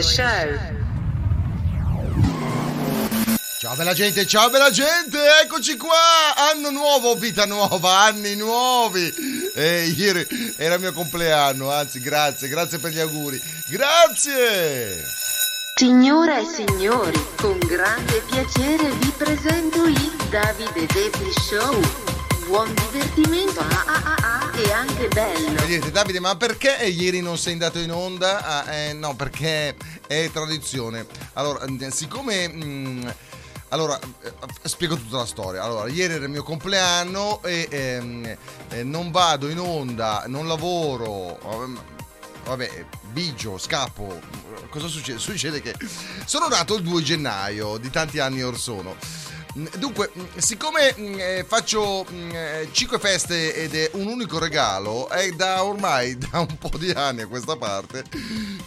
the 0.00 0.06
show. 0.06 0.78
Ciao 3.58 3.76
bella 3.76 3.92
gente, 3.92 4.26
ciao 4.26 4.48
bella 4.48 4.70
gente, 4.70 5.18
eccoci 5.42 5.76
qua, 5.76 6.34
anno 6.34 6.70
nuovo, 6.70 7.14
vita 7.14 7.44
nuova, 7.44 7.98
anni 8.00 8.34
nuovi. 8.34 9.12
E 9.54 9.92
ieri 9.94 10.26
era 10.56 10.74
il 10.76 10.80
mio 10.80 10.92
compleanno, 10.92 11.70
anzi 11.70 12.00
grazie, 12.00 12.48
grazie 12.48 12.78
per 12.78 12.92
gli 12.92 13.00
auguri, 13.00 13.40
grazie. 13.68 15.04
Signore 15.74 16.40
e 16.40 16.44
signori, 16.46 17.26
con 17.36 17.58
grande 17.58 18.22
piacere 18.26 18.90
vi 18.90 19.12
presento 19.16 19.84
il 19.84 20.16
Davide 20.30 20.86
Devi 20.86 21.32
Show. 21.32 21.80
Buon 22.46 22.72
divertimento 22.74 23.60
ah, 23.60 23.84
ah, 23.86 24.02
ah, 24.04 24.19
ah, 24.60 24.66
e 24.66 24.72
anche 24.72 25.08
bello. 25.08 25.60
Vedete 25.60 25.90
Davide, 25.90 26.20
ma 26.20 26.36
perché 26.36 26.72
ieri 26.86 27.20
non 27.20 27.38
sei 27.38 27.54
andato 27.54 27.78
in 27.78 27.92
onda? 27.92 28.44
Ah, 28.44 28.72
eh, 28.72 28.92
no, 28.92 29.14
perché 29.14 29.74
è 30.06 30.30
tradizione. 30.32 31.06
Allora, 31.34 31.64
siccome... 31.90 32.48
mh, 32.48 33.14
allora, 33.72 33.98
eh, 34.22 34.32
spiego 34.64 34.96
tutta 34.96 35.18
la 35.18 35.26
storia. 35.26 35.62
Allora, 35.62 35.88
ieri 35.88 36.14
era 36.14 36.24
il 36.24 36.30
mio 36.30 36.42
compleanno 36.42 37.40
e 37.44 37.68
ehm, 37.70 38.36
eh, 38.70 38.82
non 38.82 39.12
vado 39.12 39.48
in 39.48 39.60
onda, 39.60 40.24
non 40.26 40.48
lavoro. 40.48 41.38
Vabbè, 42.44 42.84
bigio, 43.12 43.58
scappo. 43.58 44.20
Cosa 44.70 44.88
succede? 44.88 45.20
Succede 45.20 45.62
che 45.62 45.74
sono 46.24 46.48
nato 46.48 46.74
il 46.74 46.82
2 46.82 47.02
gennaio 47.02 47.76
di 47.76 47.90
tanti 47.90 48.18
anni 48.18 48.42
or 48.42 48.58
sono. 48.58 48.96
Dunque, 49.52 50.12
siccome 50.36 50.94
eh, 50.94 51.44
faccio 51.46 52.06
5 52.70 52.98
feste 53.00 53.54
ed 53.54 53.74
è 53.74 53.90
un 53.94 54.06
unico 54.06 54.38
regalo, 54.38 55.08
è 55.08 55.28
da 55.30 55.64
ormai 55.64 56.16
da 56.30 56.40
un 56.40 56.56
po' 56.56 56.70
di 56.78 56.90
anni 56.90 57.22
a 57.22 57.26
questa 57.26 57.56
parte 57.56 58.04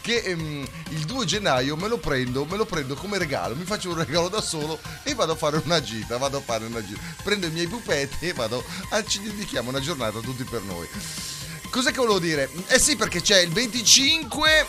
che 0.02 0.18
ehm, 0.18 0.68
il 0.90 1.06
2 1.06 1.26
gennaio 1.26 1.78
me 1.78 1.88
lo 1.88 1.98
prendo, 1.98 2.44
me 2.46 2.58
lo 2.58 2.66
prendo 2.66 2.96
come 2.96 3.18
regalo, 3.18 3.56
mi 3.56 3.64
faccio 3.64 3.90
un 3.90 3.98
regalo 3.98 4.28
da 4.28 4.42
solo 4.42 4.78
e 5.04 5.16
vado 5.16 5.32
a 5.32 5.36
fare 5.36 5.62
una 5.64 5.82
gita, 5.82 6.18
vado 6.18 6.38
a 6.38 6.42
fare 6.42 6.66
una 6.66 6.86
gita. 6.86 7.00
Prendo 7.24 7.48
i 7.48 7.52
miei 7.52 7.68
pupetti 7.68 8.28
e 8.28 8.34
vado 8.34 8.62
a 8.90 9.04
ci 9.06 9.22
dedichiamo 9.22 9.70
una 9.70 9.80
giornata 9.80 10.20
tutti 10.20 10.44
per 10.44 10.64
noi. 10.64 10.88
Cos'è 11.70 11.92
che 11.92 11.98
volevo 11.98 12.20
dire? 12.20 12.50
Eh 12.68 12.78
sì, 12.78 12.98
perché 12.98 13.22
c'è 13.22 13.40
il 13.40 13.52
25 13.52 14.68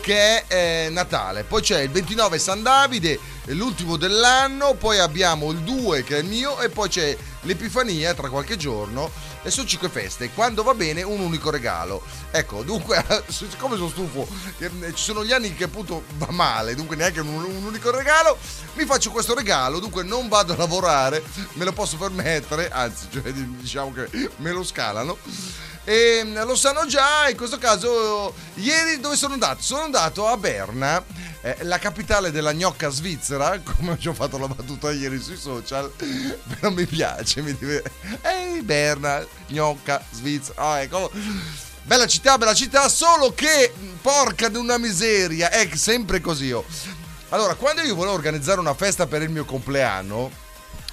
che 0.00 0.46
è 0.46 0.86
eh, 0.86 0.88
Natale, 0.90 1.44
poi 1.44 1.62
c'è 1.62 1.80
il 1.80 1.90
29 1.90 2.38
San 2.38 2.62
Davide, 2.62 3.18
l'ultimo 3.46 3.96
dell'anno, 3.96 4.74
poi 4.74 4.98
abbiamo 4.98 5.50
il 5.50 5.58
2 5.58 6.02
che 6.02 6.16
è 6.16 6.20
il 6.20 6.26
mio 6.26 6.58
e 6.60 6.68
poi 6.68 6.88
c'è 6.88 7.16
l'Epifania 7.42 8.14
tra 8.14 8.28
qualche 8.28 8.56
giorno 8.56 9.10
e 9.42 9.50
sono 9.50 9.66
5 9.66 9.88
feste, 9.88 10.30
quando 10.30 10.62
va 10.62 10.74
bene 10.74 11.02
un 11.02 11.20
unico 11.20 11.50
regalo. 11.50 12.02
Ecco, 12.30 12.62
dunque, 12.62 13.04
siccome 13.28 13.76
sono 13.76 13.88
stufo, 13.88 14.26
eh, 14.58 14.70
ci 14.94 15.02
sono 15.02 15.24
gli 15.24 15.32
anni 15.32 15.54
che 15.54 15.64
appunto 15.64 16.04
va 16.16 16.28
male, 16.30 16.74
dunque 16.74 16.96
neanche 16.96 17.20
un, 17.20 17.28
un 17.28 17.64
unico 17.64 17.90
regalo, 17.90 18.38
mi 18.74 18.84
faccio 18.84 19.10
questo 19.10 19.34
regalo, 19.34 19.78
dunque 19.78 20.02
non 20.02 20.28
vado 20.28 20.52
a 20.52 20.56
lavorare, 20.56 21.22
me 21.54 21.64
lo 21.64 21.72
posso 21.72 21.96
permettere, 21.96 22.70
anzi, 22.70 23.06
cioè, 23.10 23.32
diciamo 23.32 23.92
che 23.92 24.30
me 24.36 24.50
lo 24.50 24.64
scalano. 24.64 25.16
E 25.84 26.22
mm, 26.24 26.38
lo 26.44 26.56
sanno 26.56 26.86
già, 26.86 27.28
in 27.28 27.36
questo 27.36 27.58
caso, 27.58 28.34
ieri 28.54 29.00
dove 29.00 29.16
sono 29.16 29.34
andato? 29.34 29.62
Sono 29.62 29.82
andato 29.82 30.26
a 30.26 30.36
Berna, 30.36 31.02
eh, 31.40 31.56
la 31.62 31.78
capitale 31.78 32.30
della 32.30 32.52
gnocca 32.52 32.90
svizzera, 32.90 33.58
come 33.64 33.98
ci 33.98 34.08
ho 34.08 34.14
fatto 34.14 34.38
la 34.38 34.48
battuta 34.48 34.92
ieri 34.92 35.20
sui 35.20 35.36
social, 35.36 35.90
però 35.96 36.70
mi 36.70 36.86
piace, 36.86 37.42
mi 37.42 37.56
diver- 37.56 37.90
Ehi 38.22 38.62
Berna, 38.62 39.24
gnocca 39.48 40.04
svizzera, 40.12 40.60
ah, 40.60 40.80
ecco. 40.80 41.10
Bella 41.82 42.06
città, 42.06 42.36
bella 42.38 42.54
città, 42.54 42.88
solo 42.88 43.32
che, 43.34 43.72
porca 44.00 44.48
di 44.48 44.58
una 44.58 44.78
miseria, 44.78 45.50
è 45.50 45.68
sempre 45.74 46.20
così 46.20 46.44
io. 46.44 46.64
Allora, 47.30 47.54
quando 47.54 47.80
io 47.80 47.94
volevo 47.94 48.14
organizzare 48.14 48.60
una 48.60 48.74
festa 48.74 49.06
per 49.06 49.22
il 49.22 49.30
mio 49.30 49.44
compleanno, 49.44 50.30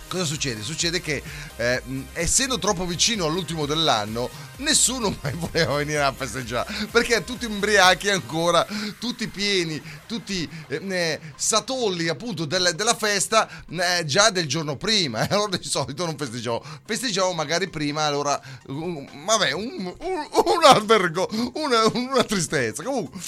Cosa 0.08 0.24
succede? 0.24 0.62
Succede 0.62 1.02
che 1.02 1.22
eh, 1.58 1.82
essendo 2.14 2.58
troppo 2.60 2.86
vicino 2.86 3.26
all'ultimo 3.26 3.66
dell'anno, 3.66 4.30
nessuno 4.58 5.16
mai 5.22 5.34
voleva 5.34 5.76
venire 5.76 6.02
a 6.02 6.14
festeggiare 6.14 6.88
perché 6.90 7.24
tutti 7.24 7.46
imbriachi 7.46 8.10
ancora, 8.10 8.66
tutti 9.00 9.28
pieni, 9.28 9.82
tutti 10.08 10.50
eh, 10.68 11.20
satolli 11.36 12.08
appunto 12.08 12.46
del, 12.46 12.74
della 12.76 12.96
festa 12.96 13.50
eh, 13.70 14.06
già 14.06 14.30
del 14.30 14.48
giorno 14.48 14.78
prima. 14.78 15.26
E 15.28 15.34
allora 15.34 15.58
di 15.58 15.68
solito 15.68 16.06
non 16.06 16.18
festeggiamo, 16.18 16.64
festeggiamo 16.86 17.34
magari 17.34 17.68
prima. 17.70 18.06
Allora, 18.06 18.40
um, 18.68 19.26
vabbè, 19.26 19.52
un, 19.52 19.94
un, 20.00 20.28
un 20.46 20.64
albergo, 20.64 21.28
una, 21.56 21.84
una, 21.94 22.24
tristezza. 22.24 22.82
Comunque, 22.82 23.20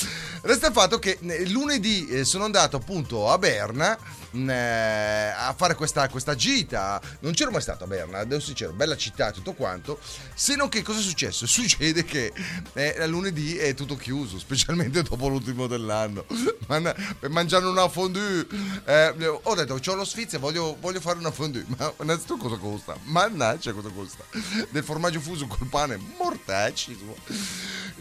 resta 0.44 0.68
il 0.68 0.74
fatto 0.74 0.98
che 0.98 1.18
eh, 1.22 1.50
lunedì 1.50 2.08
eh, 2.08 2.24
sono 2.24 2.46
andato 2.46 2.78
appunto 2.78 3.30
a 3.30 3.38
Berna 3.38 3.98
eh, 4.32 5.34
a 5.36 5.54
fare 5.58 5.76
questa, 5.76 6.08
questa 6.10 6.36
gita. 6.36 7.02
Non 7.22 7.34
c'ero 7.34 7.52
mai 7.52 7.62
stato 7.62 7.84
a 7.84 7.88
Berna, 7.88 8.24
devo 8.24 8.42
sincero, 8.42 8.74
bella 8.74 8.96
città, 8.98 9.32
tutto 9.32 9.54
quanto. 9.54 10.00
Se 10.34 10.56
non 10.56 10.70
che 10.70 10.82
cosa 10.82 11.00
è 11.00 11.04
successo? 11.04 11.46
Succede 11.48 12.04
che 12.04 12.32
eh, 12.74 13.08
lunedì 13.08 13.58
è 13.58 13.74
tutto 13.74 13.96
chiuso, 13.96 14.40
specialmente 14.40 15.02
dopo 15.04 15.28
l'ultimo 15.28 15.68
dell'anno. 15.68 16.26
Man- 16.68 16.94
per 17.20 17.30
mangiare 17.30 17.66
una 17.66 17.88
fondue. 17.90 18.46
Eh, 18.86 19.28
ho 19.44 19.56
detto, 19.56 19.80
ho 19.84 19.96
lo 19.96 20.06
sfizio, 20.06 20.40
voglio, 20.40 20.78
voglio 20.80 21.00
fare 21.00 21.18
una 21.18 21.32
fondue. 21.32 21.66
Ma 21.78 21.94
innanzitutto 22.02 22.44
cosa 22.44 22.58
costa? 22.58 22.98
Mannaggia 23.04 23.74
cosa 23.74 23.90
costa? 23.90 24.24
Del 24.70 24.84
formaggio 24.84 25.20
fuso 25.20 25.48
col 25.48 25.68
pane, 25.68 26.00
mortacci. 26.18 26.98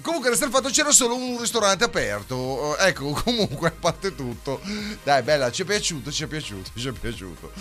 Comunque 0.03 0.31
resta 0.31 0.45
il 0.45 0.51
fatto 0.51 0.69
c'era 0.69 0.93
solo 0.93 1.15
un 1.15 1.41
ristorante 1.41 1.85
aperto. 1.85 2.77
Ecco, 2.79 3.11
comunque 3.25 3.69
a 3.69 3.73
parte 3.79 4.15
tutto. 4.15 4.61
Dai, 5.03 5.23
bella, 5.23 5.51
ci 5.51 5.63
è 5.63 5.65
piaciuto, 5.65 6.11
ci 6.11 6.25
è 6.25 6.27
piaciuto, 6.27 6.71
ci 6.75 6.89
è 6.89 6.93
piaciuto. 6.93 7.53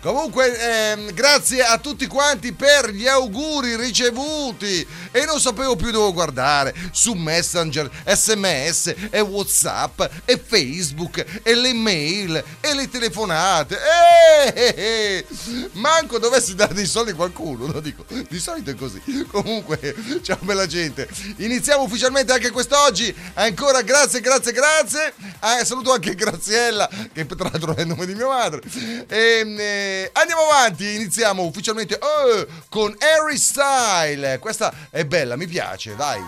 Comunque, 0.00 0.92
ehm, 0.92 1.12
grazie 1.14 1.62
a 1.62 1.78
tutti 1.78 2.06
quanti 2.06 2.52
per 2.52 2.90
gli 2.90 3.06
auguri 3.06 3.76
ricevuti. 3.76 4.86
E 5.10 5.24
non 5.24 5.40
sapevo 5.40 5.76
più 5.76 5.90
dove 5.90 6.12
guardare. 6.12 6.74
Su 6.92 7.14
Messenger, 7.14 7.90
SMS 8.04 8.94
e 9.10 9.20
Whatsapp 9.20 10.02
e 10.24 10.38
Facebook 10.44 11.40
e 11.42 11.54
le 11.54 11.72
mail 11.72 12.42
e 12.60 12.74
le 12.74 12.88
telefonate. 12.88 13.76
Eh, 13.76 14.52
eh, 14.54 14.74
eh. 14.76 15.26
Manco 15.72 16.18
dovessi 16.18 16.54
dare 16.54 16.74
dei 16.74 16.86
soldi 16.86 17.12
a 17.12 17.14
qualcuno, 17.14 17.66
lo 17.66 17.80
dico. 17.80 18.04
Di 18.28 18.38
solito 18.38 18.70
è 18.70 18.74
così. 18.74 19.00
Comunque, 19.30 19.94
ciao 20.22 20.38
bella 20.40 20.66
gente. 20.66 21.08
Iniziamo 21.38 21.85
ufficialmente 21.86 22.32
anche 22.32 22.50
quest'oggi. 22.50 23.14
Ancora 23.34 23.82
grazie, 23.82 24.20
grazie, 24.20 24.52
grazie. 24.52 25.14
Ah, 25.40 25.64
saluto 25.64 25.92
anche 25.92 26.14
Graziella, 26.14 26.88
che 27.12 27.26
tra 27.26 27.48
l'altro 27.50 27.74
è 27.74 27.80
il 27.80 27.86
nome 27.86 28.06
di 28.06 28.14
mia 28.14 28.26
madre. 28.26 28.60
E, 29.08 29.54
eh, 29.58 30.10
andiamo 30.12 30.42
avanti, 30.42 30.94
iniziamo 30.94 31.42
ufficialmente 31.44 31.98
oh, 32.00 32.46
con 32.68 32.94
Harry 32.98 33.38
Style. 33.38 34.38
Questa 34.38 34.72
è 34.90 35.04
bella, 35.04 35.36
mi 35.36 35.46
piace, 35.46 35.94
vai. 35.94 36.20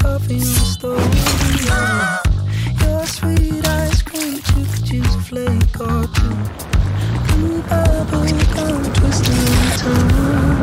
Coffee 0.00 0.34
on 0.34 0.40
the 0.40 0.64
stove. 0.74 1.14
Your 2.82 3.06
sweet 3.06 3.66
ice 3.68 4.02
cream, 4.02 4.34
you 4.34 4.64
could 4.66 4.90
use 4.90 5.14
a 5.14 5.20
flake 5.20 5.80
or 5.80 6.02
two. 6.16 6.36
Blue 7.28 7.62
bubble 7.68 8.26
gum, 8.54 8.82
twisting 8.94 9.36
on 9.36 9.68
tongue. 9.78 10.59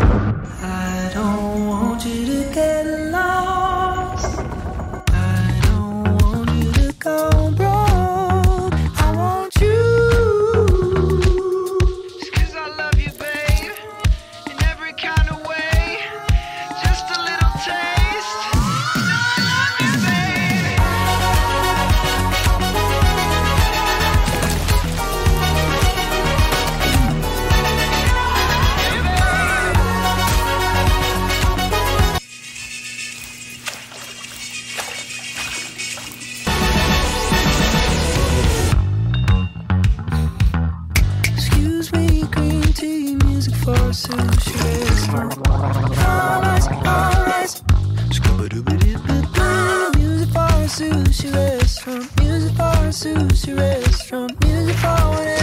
sushi 51.27 51.35
restaurant, 51.35 52.21
music 52.21 52.57
bar 52.57 52.91
sushi 52.91 53.57
restaurant, 53.57 54.45
music 54.45 54.81
bar 54.81 55.36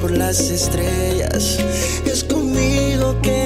por 0.00 0.10
las 0.10 0.38
estrellas. 0.50 1.58
Es 2.04 2.24
conmigo 2.24 3.16
que 3.22 3.39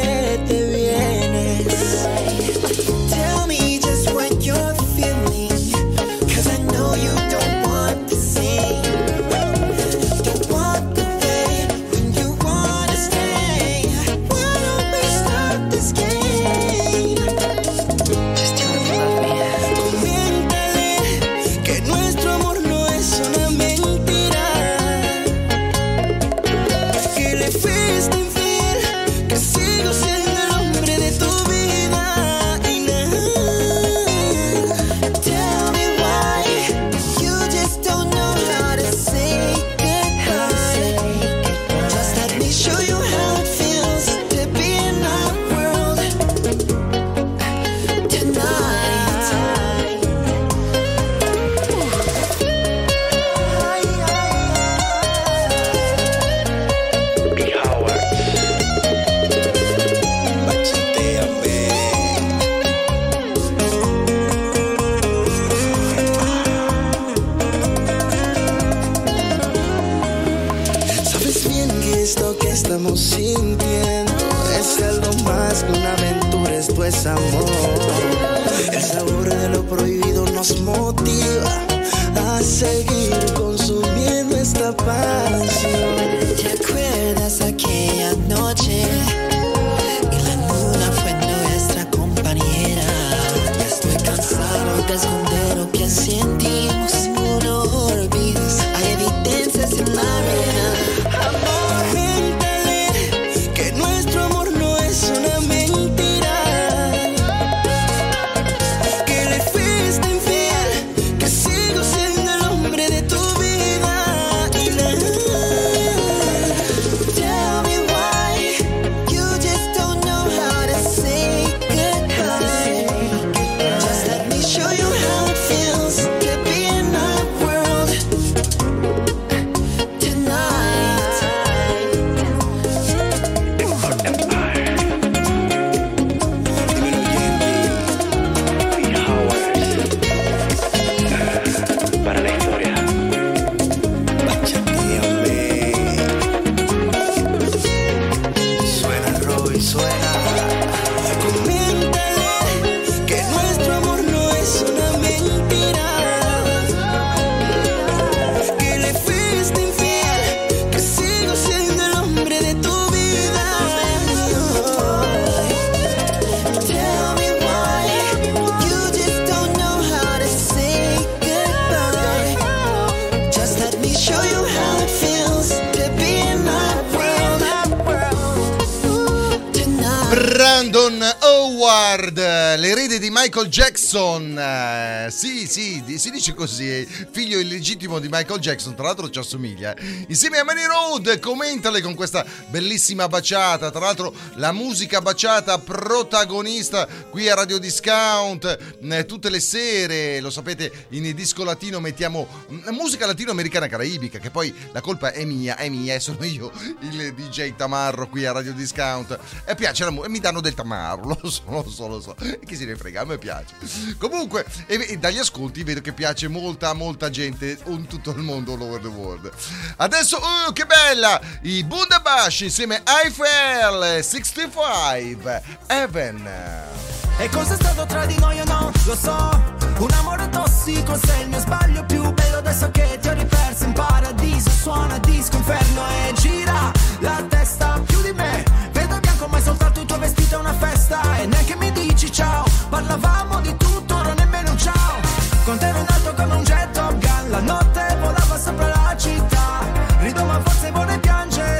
Michael 183.34 183.52
Jackson, 183.52 184.38
eh, 184.38 185.08
sì, 185.10 185.48
sì, 185.48 185.82
si 185.98 186.10
dice 186.12 186.34
così, 186.34 186.86
figlio 187.10 187.40
illegittimo 187.40 187.98
di 187.98 188.06
Michael 188.08 188.38
Jackson, 188.38 188.76
tra 188.76 188.84
l'altro 188.84 189.10
ci 189.10 189.18
assomiglia, 189.18 189.74
insieme 190.06 190.38
a 190.38 190.44
Manny 190.44 190.66
Road, 190.66 191.18
commentale 191.18 191.80
con 191.80 191.96
questa 191.96 192.24
bellissima 192.46 193.08
baciata, 193.08 193.72
tra 193.72 193.80
l'altro 193.80 194.14
la 194.34 194.52
musica 194.52 195.00
baciata 195.00 195.58
protagonista 195.58 196.86
qui 197.10 197.28
a 197.28 197.34
Radio 197.34 197.58
Discount, 197.58 198.73
eh, 198.90 199.06
tutte 199.06 199.30
le 199.30 199.40
sere, 199.40 200.20
lo 200.20 200.30
sapete, 200.30 200.86
in 200.90 201.14
disco 201.14 201.42
latino 201.42 201.80
mettiamo 201.80 202.26
mm, 202.50 202.68
musica 202.70 203.06
latinoamericana 203.06 203.66
caraibica, 203.66 204.18
che 204.18 204.30
poi 204.30 204.54
la 204.72 204.80
colpa 204.80 205.12
è 205.12 205.24
mia, 205.24 205.56
è 205.56 205.68
mia, 205.68 205.98
sono 205.98 206.22
io 206.24 206.52
il 206.80 207.14
DJ 207.14 207.54
Tamarro 207.56 208.08
qui 208.08 208.26
a 208.26 208.32
Radio 208.32 208.52
Discount. 208.52 209.18
E 209.44 209.54
piace 209.54 209.84
la 209.84 209.90
musica, 209.90 210.10
mi 210.10 210.20
danno 210.20 210.40
del 210.40 210.54
Tamarro, 210.54 211.18
lo 211.22 211.30
so, 211.30 211.42
lo 211.46 211.68
so, 211.68 211.88
lo 211.88 212.00
so. 212.00 212.16
E 212.18 212.40
chi 212.44 212.56
se 212.56 212.64
ne 212.66 212.76
frega, 212.76 213.00
a 213.02 213.04
me 213.04 213.18
piace. 213.18 213.54
Comunque, 213.98 214.44
e, 214.66 214.86
e 214.88 214.96
dagli 214.98 215.18
ascolti 215.18 215.62
vedo 215.62 215.80
che 215.80 215.92
piace 215.92 216.28
molta, 216.28 216.72
molta 216.74 217.08
gente 217.10 217.58
in 217.66 217.86
tutto 217.86 218.10
il 218.10 218.22
mondo, 218.22 218.52
all 218.52 218.60
over 218.60 218.80
the 218.80 218.88
world. 218.88 219.30
Adesso, 219.76 220.16
oh, 220.16 220.52
che 220.52 220.66
bella! 220.66 221.20
I 221.42 221.64
Bundabash 221.64 222.40
insieme 222.40 222.80
a 222.84 223.02
Eiffel 223.02 224.02
65 224.02 225.42
Evan. 225.66 226.93
E 227.16 227.28
cos'è 227.28 227.54
stato 227.54 227.86
tra 227.86 228.06
di 228.06 228.18
noi 228.18 228.40
o 228.40 228.44
no? 228.44 228.70
Lo 228.84 228.96
so, 228.96 229.42
un 229.78 229.90
amore 229.98 230.28
tossico 230.28 230.96
sei 230.96 231.22
il 231.22 231.28
mio 231.28 231.38
sbaglio 231.38 231.84
più 231.84 232.12
bello 232.12 232.38
adesso 232.38 232.70
che 232.70 232.98
ti 233.00 233.08
ho 233.08 233.12
riperso. 233.12 233.64
In 233.64 233.72
paradiso 233.72 234.50
Suona 234.50 234.98
disco 234.98 235.36
inferno 235.36 235.82
e 235.86 236.12
gira 236.14 236.72
la 236.98 237.22
testa 237.28 237.80
più 237.86 238.02
di 238.02 238.12
me. 238.12 238.42
Vedo 238.72 238.98
bianco 239.00 239.26
ma 239.28 239.38
è 239.38 239.40
soltanto 239.40 239.80
il 239.80 239.86
tuo 239.86 239.98
vestito 239.98 240.36
è 240.36 240.38
una 240.38 240.54
festa. 240.54 241.00
E 241.18 241.26
neanche 241.26 241.56
mi 241.56 241.70
dici 241.72 242.10
ciao, 242.10 242.44
parlavamo 242.68 243.40
di 243.40 243.56
tutto, 243.56 243.94
ora 243.94 244.12
nemmeno 244.14 244.50
un 244.50 244.58
ciao. 244.58 245.00
Con 245.44 245.56
te 245.58 245.66
ero 245.68 245.78
in 245.78 245.86
alto 245.88 246.14
come 246.14 246.34
un 246.34 246.42
jet 246.42 246.70
Top 246.72 246.98
Gun, 246.98 247.30
la 247.30 247.40
notte 247.40 247.96
volava 248.00 248.38
sopra 248.38 248.66
la 248.66 248.96
città. 248.96 249.60
Rido 250.00 250.24
ma 250.24 250.40
forse 250.42 250.70
vorrei 250.70 250.98
piangere, 250.98 251.53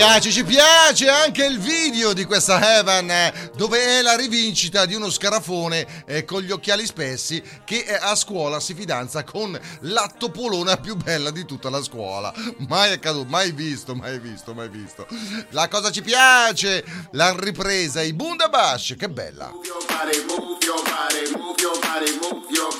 piace, 0.00 0.30
ci 0.30 0.44
piace 0.44 1.08
anche 1.10 1.44
il 1.44 1.58
video 1.58 2.14
di 2.14 2.24
questa 2.24 2.58
Heaven 2.58 3.10
eh, 3.10 3.50
dove 3.54 3.98
è 3.98 4.00
la 4.00 4.16
rivincita 4.16 4.86
di 4.86 4.94
uno 4.94 5.10
scarafone 5.10 6.04
eh, 6.06 6.24
con 6.24 6.40
gli 6.40 6.50
occhiali 6.50 6.86
spessi 6.86 7.42
che 7.66 7.84
eh, 7.86 7.98
a 8.00 8.14
scuola 8.14 8.60
si 8.60 8.72
fidanza 8.72 9.24
con 9.24 9.58
la 9.80 10.10
topolona 10.16 10.78
più 10.78 10.96
bella 10.96 11.30
di 11.30 11.44
tutta 11.44 11.68
la 11.68 11.82
scuola. 11.82 12.32
Mai 12.68 12.92
accaduto, 12.92 13.28
mai 13.28 13.52
visto, 13.52 13.94
mai 13.94 14.18
visto, 14.18 14.54
mai 14.54 14.70
visto. 14.70 15.06
La 15.50 15.68
cosa 15.68 15.90
ci 15.90 16.00
piace, 16.00 16.82
l'han 17.12 17.38
ripresa 17.38 18.00
i 18.00 18.14
Bundabash, 18.14 18.94
che 18.96 19.10
bella. 19.10 19.52
Sporzo 22.60 22.79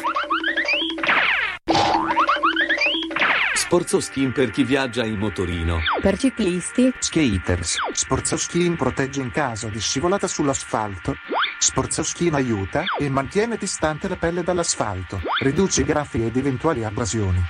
Sporzo 3.71 4.01
skin 4.01 4.33
per 4.33 4.51
chi 4.51 4.65
viaggia 4.65 5.05
in 5.05 5.17
motorino. 5.17 5.79
Per 6.01 6.17
ciclisti, 6.17 6.91
Skaters. 6.99 7.77
Sportsoskin 7.93 8.75
protegge 8.75 9.21
in 9.21 9.31
caso 9.31 9.69
di 9.69 9.79
scivolata 9.79 10.27
sull'asfalto. 10.27 11.15
Sportsoskin 11.57 12.33
aiuta 12.33 12.83
e 12.99 13.07
mantiene 13.07 13.55
distante 13.55 14.09
la 14.09 14.17
pelle 14.17 14.43
dall'asfalto. 14.43 15.21
Riduce 15.41 15.83
i 15.83 15.85
graffi 15.85 16.25
ed 16.25 16.35
eventuali 16.35 16.83
abrasioni. 16.83 17.41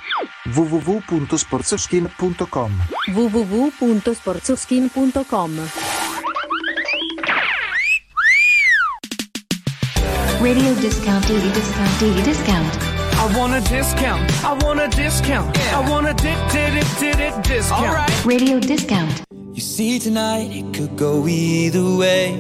www.sportsoskin.com 0.54 2.86
www.sportsoskin.com 3.16 5.70
Radio 10.40 10.74
discount, 10.76 11.26
daily 11.26 11.50
discount, 11.50 12.00
daily 12.00 12.22
discount. 12.22 12.91
I 13.22 13.38
want 13.38 13.54
a 13.54 13.62
discount. 13.70 14.44
I 14.44 14.54
want 14.66 14.80
a 14.80 14.88
discount. 14.88 15.56
I 15.72 15.88
want 15.88 16.08
a 16.08 16.14
dip, 16.16 16.40
dip, 16.52 16.74
dip, 16.74 16.88
dip, 16.98 17.18
dip 17.18 17.44
discount. 17.44 17.88
All 17.88 17.94
right. 17.94 18.26
Radio 18.26 18.60
discount. 18.60 19.24
You 19.54 19.62
see, 19.62 20.00
tonight 20.00 20.50
it 20.52 20.74
could 20.74 20.98
go 20.98 21.28
either 21.28 21.84
way. 21.98 22.32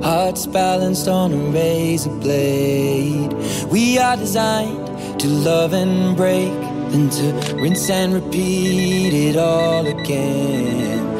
Hearts 0.00 0.46
balanced 0.46 1.08
on 1.08 1.32
a 1.32 1.36
razor 1.50 2.10
blade. 2.20 3.32
We 3.68 3.98
are 3.98 4.16
designed 4.16 5.18
to 5.18 5.26
love 5.26 5.72
and 5.72 6.16
break, 6.16 6.52
then 6.92 7.10
to 7.10 7.56
rinse 7.56 7.90
and 7.90 8.14
repeat 8.14 9.12
it 9.12 9.36
all 9.36 9.84
again. 9.88 11.07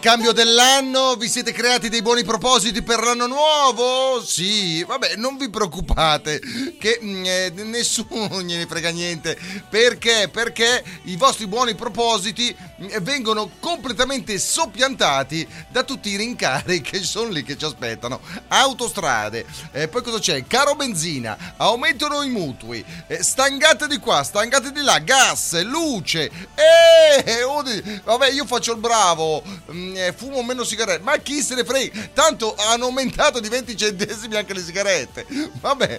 cambio 0.00 0.32
dell'anno 0.32 1.14
vi 1.16 1.28
siete 1.28 1.52
creati 1.52 1.90
dei 1.90 2.00
buoni 2.00 2.24
propositi 2.24 2.80
per 2.82 3.02
l'anno 3.02 3.26
nuovo? 3.26 4.24
Sì, 4.24 4.82
vabbè, 4.82 5.16
non 5.16 5.36
vi 5.36 5.50
preoccupate 5.50 6.40
che 6.78 6.98
mm, 7.02 7.24
eh, 7.26 7.52
nessuno 7.64 8.40
gliene 8.40 8.66
frega 8.66 8.88
niente. 8.88 9.38
Perché? 9.68 10.30
Perché 10.32 10.82
i 11.04 11.16
vostri 11.16 11.46
buoni 11.46 11.74
propositi 11.74 12.56
mm, 12.56 12.86
vengono 13.02 13.50
completamente 13.60 14.38
soppiantati 14.38 15.46
da 15.68 15.82
tutti 15.82 16.08
i 16.08 16.16
rincari 16.16 16.80
che 16.82 17.02
sono 17.02 17.28
lì 17.28 17.42
che 17.42 17.58
ci 17.58 17.66
aspettano. 17.66 18.20
Autostrade, 18.48 19.44
eh, 19.72 19.88
poi 19.88 20.02
cosa 20.02 20.18
c'è? 20.18 20.46
Caro 20.46 20.74
benzina, 20.76 21.54
aumentano 21.58 22.22
i 22.22 22.30
mutui, 22.30 22.82
eh, 23.06 23.22
stangate 23.22 23.86
di 23.86 23.98
qua, 23.98 24.22
stangate 24.22 24.72
di 24.72 24.80
là, 24.80 24.98
gas, 24.98 25.62
luce. 25.62 26.30
Eh, 26.54 27.42
oh, 27.42 27.62
di- 27.62 28.00
vabbè, 28.02 28.30
io 28.30 28.46
faccio 28.46 28.72
il 28.72 28.78
bravo, 28.78 29.42
mm, 29.70 29.89
eh, 29.96 30.12
fumo 30.12 30.42
meno 30.42 30.64
sigarette, 30.64 31.02
ma 31.02 31.16
chi 31.18 31.40
se 31.42 31.54
ne 31.54 31.64
frega? 31.64 32.08
Tanto 32.12 32.54
hanno 32.56 32.84
aumentato 32.86 33.40
di 33.40 33.48
20 33.48 33.76
centesimi 33.76 34.36
anche 34.36 34.54
le 34.54 34.60
sigarette. 34.60 35.26
Vabbè, 35.60 35.98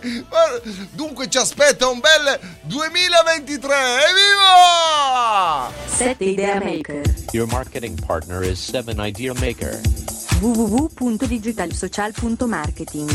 dunque 0.91 1.29
ci 1.29 1.37
aspetta 1.37 1.87
un 1.87 1.99
bel 1.99 2.39
2023. 2.63 3.75
Evviva! 4.09 5.71
7 5.87 6.23
Idea 6.23 6.59
Maker. 6.59 7.01
Your 7.31 7.47
marketing 7.47 7.99
partner 8.05 8.43
is 8.43 8.59
7 8.59 8.95
Idea 8.99 9.33
Maker. 9.33 9.79
www.digitalsocial.marketing 10.39 13.09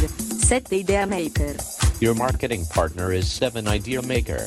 7 0.45 0.73
Idea 0.73 1.07
Maker. 1.07 1.55
Your 1.99 2.15
marketing 2.15 2.67
partner 2.67 3.11
is 3.13 3.27
7 3.31 3.67
Idea 3.67 4.03
Maker. 4.03 4.47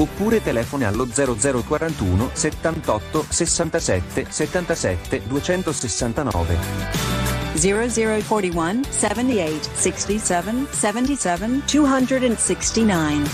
Oppure 0.00 0.42
telefona 0.42 0.88
allo 0.88 1.06
0041 1.06 2.30
78 2.32 3.24
67 3.28 4.26
77 4.30 5.26
269. 5.28 6.56
0041 7.54 8.80
78 8.88 9.68
67 9.74 10.66
77 10.70 11.62
269. 11.66 13.28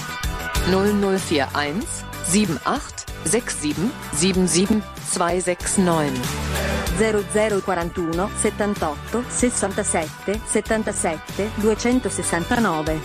0041 0.68 1.94
78 2.24 3.04
67 3.22 3.90
77 4.12 4.82
269. 5.12 6.20
0041 6.96 8.28
78 8.34 9.24
67 9.28 10.40
77 10.44 11.50
269 11.60 13.00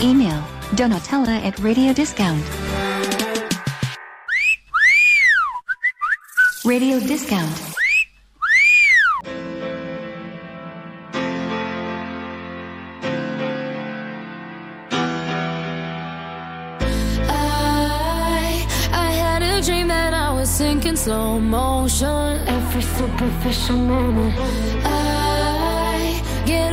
Email 0.00 0.51
Donatella 0.74 1.44
at 1.44 1.58
Radio 1.58 1.92
Discount. 1.92 2.42
Radio 6.64 6.98
Discount. 6.98 7.60
I, 17.28 18.66
I 18.92 19.10
had 19.12 19.42
a 19.42 19.60
dream 19.60 19.88
that 19.88 20.14
I 20.14 20.32
was 20.32 20.48
sinking 20.48 20.96
slow 20.96 21.38
motion. 21.38 22.08
Every 22.48 22.80
superficial 22.80 23.76
moment. 23.76 24.34
I 24.86 26.22
get 26.46 26.72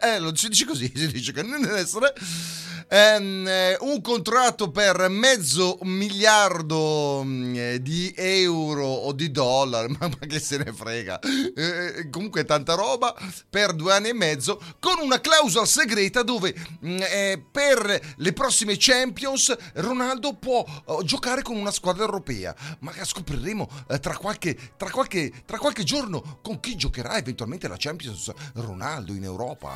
Eh, 0.00 0.18
lo 0.20 0.34
si 0.36 0.48
dice 0.48 0.64
così, 0.64 0.90
si 0.94 1.08
dice 1.08 1.32
che. 1.32 1.42
Ehm, 2.88 3.46
eh, 3.48 3.76
un 3.80 4.00
contratto 4.00 4.70
per 4.70 5.08
mezzo 5.08 5.78
miliardo 5.82 7.22
mm, 7.24 7.54
eh, 7.56 7.82
di 7.82 8.12
euro 8.16 8.86
o 8.86 9.12
di 9.12 9.32
dollari, 9.32 9.96
ma, 9.98 10.06
ma 10.08 10.26
che 10.26 10.38
se 10.38 10.58
ne 10.58 10.72
frega. 10.72 11.18
Eh, 11.18 12.08
comunque 12.10 12.44
tanta 12.44 12.74
roba 12.74 13.14
per 13.50 13.72
due 13.72 13.92
anni 13.92 14.10
e 14.10 14.14
mezzo 14.14 14.60
con 14.78 14.98
una 15.00 15.20
clausola 15.20 15.66
segreta 15.66 16.22
dove 16.22 16.54
mm, 16.84 16.98
eh, 17.00 17.44
per 17.50 18.14
le 18.16 18.32
prossime 18.32 18.76
Champions 18.78 19.54
Ronaldo 19.74 20.34
può 20.34 20.64
oh, 20.84 21.02
giocare 21.02 21.42
con 21.42 21.56
una 21.56 21.72
squadra 21.72 22.04
europea. 22.04 22.54
Ma 22.80 22.92
scopriremo 23.02 23.68
eh, 23.88 23.98
tra, 23.98 24.16
qualche, 24.16 24.56
tra, 24.76 24.90
qualche, 24.90 25.32
tra 25.44 25.58
qualche 25.58 25.82
giorno 25.82 26.38
con 26.40 26.60
chi 26.60 26.76
giocherà 26.76 27.16
eventualmente 27.16 27.66
la 27.66 27.76
Champions 27.76 28.32
Ronaldo 28.54 29.12
in 29.12 29.24
Europa. 29.24 29.74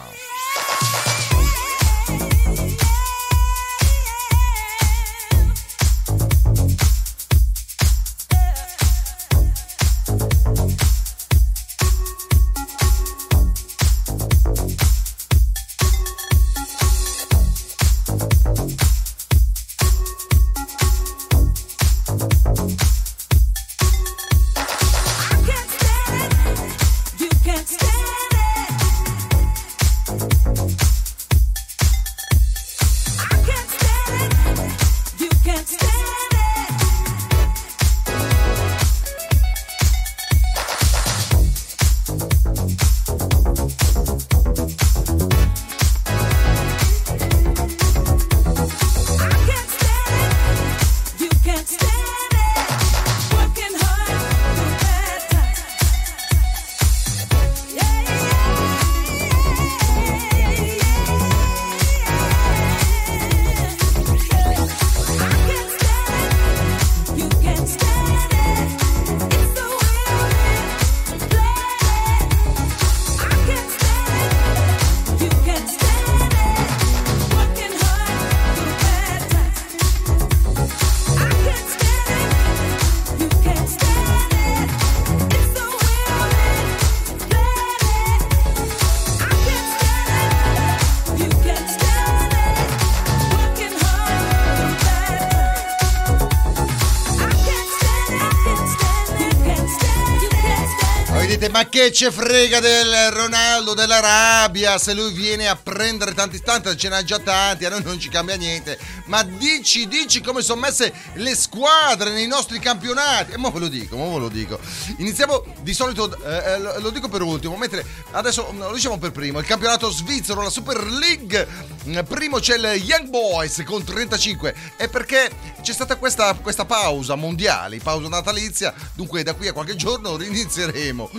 Dite, 101.40 101.52
ma 101.52 101.66
che 101.70 101.90
ce 101.90 102.10
frega 102.10 102.60
del 102.60 103.12
Ronaldo 103.12 103.72
dell'Arabia 103.72 104.76
se 104.76 104.92
lui 104.92 105.10
viene 105.14 105.48
a 105.48 105.56
prendere 105.56 106.12
tanti 106.12 106.36
istanti, 106.36 106.76
ce 106.76 106.90
n'ha 106.90 107.02
già 107.02 107.18
tanti, 107.18 107.64
a 107.64 107.70
noi 107.70 107.82
non 107.82 107.98
ci 107.98 108.10
cambia 108.10 108.34
niente. 108.34 108.78
Ma 109.06 109.22
dici, 109.22 109.88
dici 109.88 110.20
come 110.20 110.42
sono 110.42 110.60
messe 110.60 110.92
le 111.14 111.34
squadre 111.34 112.10
nei 112.10 112.26
nostri 112.26 112.58
campionati. 112.58 113.32
E 113.32 113.38
mo 113.38 113.50
ve 113.50 113.58
lo 113.58 113.68
dico, 113.68 113.96
mo 113.96 114.12
ve 114.12 114.18
lo 114.18 114.28
dico. 114.28 114.60
Iniziamo 114.98 115.42
di 115.62 115.72
solito, 115.72 116.14
eh, 116.22 116.52
eh, 116.52 116.78
lo, 116.78 116.90
dico 116.90 117.08
per 117.08 117.22
ultimo, 117.22 117.56
mentre 117.56 117.86
adesso 118.10 118.52
lo 118.54 118.74
diciamo 118.74 118.98
per 118.98 119.10
primo, 119.10 119.38
il 119.38 119.46
campionato 119.46 119.90
svizzero, 119.90 120.42
la 120.42 120.50
Super 120.50 120.84
League. 120.84 121.48
Mm, 121.86 122.00
Primo 122.06 122.38
c'è 122.38 122.56
il 122.56 122.82
Young 122.84 123.08
Boys 123.08 123.62
con 123.64 123.82
35. 123.82 124.54
E 124.76 124.88
perché 124.88 125.30
c'è 125.62 125.72
stata 125.72 125.96
questa, 125.96 126.34
questa 126.34 126.66
pausa 126.66 127.14
mondiale, 127.14 127.78
pausa 127.78 128.08
natalizia, 128.08 128.74
dunque 128.92 129.22
da 129.22 129.32
qui 129.32 129.48
a 129.48 129.54
qualche 129.54 129.74
giorno 129.74 130.16
rinizieremo. 130.18 131.10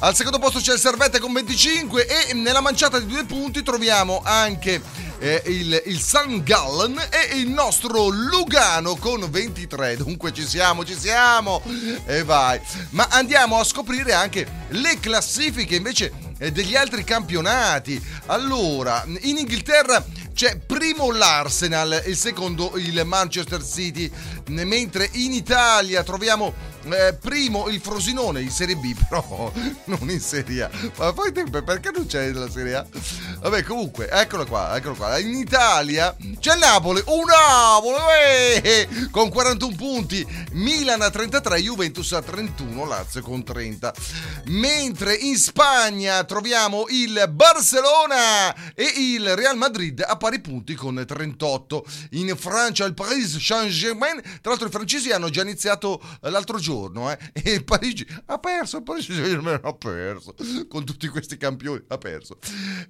Al 0.00 0.14
secondo 0.14 0.38
posto 0.38 0.60
c'è 0.60 0.74
il 0.74 0.78
Servette 0.78 1.18
con 1.18 1.32
25 1.32 2.28
e 2.28 2.34
nella 2.34 2.60
manciata 2.60 2.98
di 2.98 3.06
due 3.06 3.24
punti 3.24 3.62
troviamo 3.62 4.20
anche 4.24 4.82
eh, 5.18 5.42
il, 5.46 5.82
il 5.86 6.00
San 6.00 6.42
Gallen 6.42 6.98
e 7.10 7.36
il 7.36 7.48
nostro 7.48 8.08
Lugano 8.08 8.96
con 8.96 9.26
23. 9.30 9.96
Dunque 9.96 10.32
ci 10.32 10.46
siamo, 10.46 10.84
ci 10.84 10.96
siamo. 10.98 11.62
E 12.04 12.22
vai. 12.24 12.60
Ma 12.90 13.08
andiamo 13.10 13.58
a 13.58 13.64
scoprire 13.64 14.12
anche 14.12 14.46
le 14.68 14.98
classifiche 15.00 15.76
invece 15.76 16.25
degli 16.38 16.76
altri 16.76 17.04
campionati. 17.04 18.00
Allora, 18.26 19.04
in 19.20 19.36
Inghilterra 19.38 20.04
c'è 20.34 20.58
primo 20.58 21.10
l'Arsenal, 21.10 22.02
il 22.06 22.16
secondo 22.16 22.72
il 22.76 23.02
Manchester 23.06 23.64
City, 23.64 24.10
mentre 24.48 25.08
in 25.12 25.32
Italia 25.32 26.02
troviamo 26.02 26.52
eh, 26.92 27.16
primo 27.18 27.68
il 27.68 27.80
Frosinone 27.80 28.42
in 28.42 28.50
Serie 28.50 28.76
B, 28.76 28.94
però 29.08 29.50
non 29.84 30.10
in 30.10 30.20
Serie 30.20 30.64
A. 30.64 30.70
Ma 30.98 31.12
poi 31.12 31.32
te- 31.32 31.44
perché 31.44 31.90
non 31.90 32.06
c'è 32.06 32.30
la 32.32 32.50
Serie 32.50 32.74
A? 32.74 32.86
Vabbè, 33.40 33.62
comunque, 33.62 34.08
eccolo 34.08 34.44
qua, 34.44 34.76
eccolo 34.76 34.94
qua. 34.94 35.18
In 35.18 35.34
Italia 35.34 36.14
c'è 36.38 36.56
Napoli, 36.56 37.02
un 37.06 37.24
Napoli 37.24 38.60
eh, 38.62 38.88
con 39.10 39.30
41 39.30 39.74
punti, 39.74 40.26
Milan 40.52 41.00
a 41.00 41.10
33, 41.10 41.60
Juventus 41.60 42.12
a 42.12 42.22
31, 42.22 42.84
Lazio 42.84 43.22
con 43.22 43.42
30. 43.42 43.94
Mentre 44.46 45.14
in 45.14 45.36
Spagna 45.36 46.24
troviamo 46.26 46.84
il 46.90 47.24
Barcellona 47.30 48.74
e 48.74 48.84
il 48.96 49.34
Real 49.34 49.56
Madrid 49.56 50.04
a 50.06 50.16
pari 50.16 50.40
punti 50.40 50.74
con 50.74 51.02
38. 51.06 51.86
In 52.10 52.36
Francia 52.36 52.84
il 52.84 52.92
Paris 52.92 53.38
Saint-Germain, 53.38 54.20
tra 54.20 54.50
l'altro 54.50 54.68
i 54.68 54.70
francesi 54.70 55.10
hanno 55.10 55.30
già 55.30 55.40
iniziato 55.40 56.00
eh, 56.22 56.28
l'altro 56.28 56.58
giorno 56.58 57.10
eh, 57.10 57.18
e 57.32 57.52
il 57.52 57.64
Parigi 57.64 58.06
ha 58.26 58.38
perso, 58.38 58.76
il 58.76 58.82
Paris 58.82 59.06
Saint-Germain 59.06 59.60
ha 59.62 59.72
perso 59.72 60.34
con 60.68 60.84
tutti 60.84 61.08
questi 61.08 61.38
campioni, 61.38 61.82
ha 61.88 61.96
perso. 61.96 62.38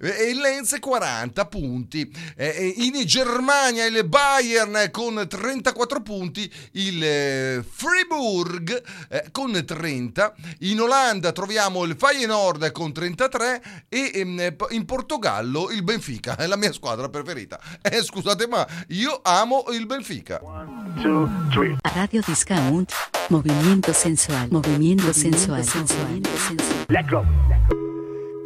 E 0.01 0.29
il 0.29 0.39
Lenz 0.39 0.75
40 0.79 1.45
punti. 1.45 2.11
In 2.37 3.01
Germania 3.05 3.85
il 3.85 4.05
Bayern 4.05 4.89
con 4.91 5.25
34 5.27 6.01
punti, 6.01 6.51
il 6.73 7.03
eh, 7.03 7.63
Fribourg 7.69 8.83
eh, 9.09 9.25
con 9.31 9.63
30. 9.65 10.35
In 10.59 10.81
Olanda 10.81 11.31
troviamo 11.31 11.83
il 11.83 11.95
Feyenoord 11.97 12.71
con 12.71 12.91
33 13.27 13.61
e 13.89 14.11
ehm, 14.13 14.55
in 14.69 14.85
Portogallo 14.85 15.69
il 15.71 15.83
Benfica, 15.83 16.35
è 16.35 16.47
la 16.47 16.55
mia 16.55 16.71
squadra 16.71 17.09
preferita. 17.09 17.59
Eh, 17.87 18.03
scusate, 18.03 18.47
ma 18.47 18.67
io 18.89 19.21
amo 19.23 19.63
il 19.71 19.85
Benfica. 19.85 20.41
Radio 21.93 22.21
Discount. 22.25 22.91
Movimiento 23.29 23.93
sensual. 23.93 24.47
Movimiento 24.51 25.13
sensual. 25.13 25.63
Let's 26.87 27.09
go. 27.09 27.86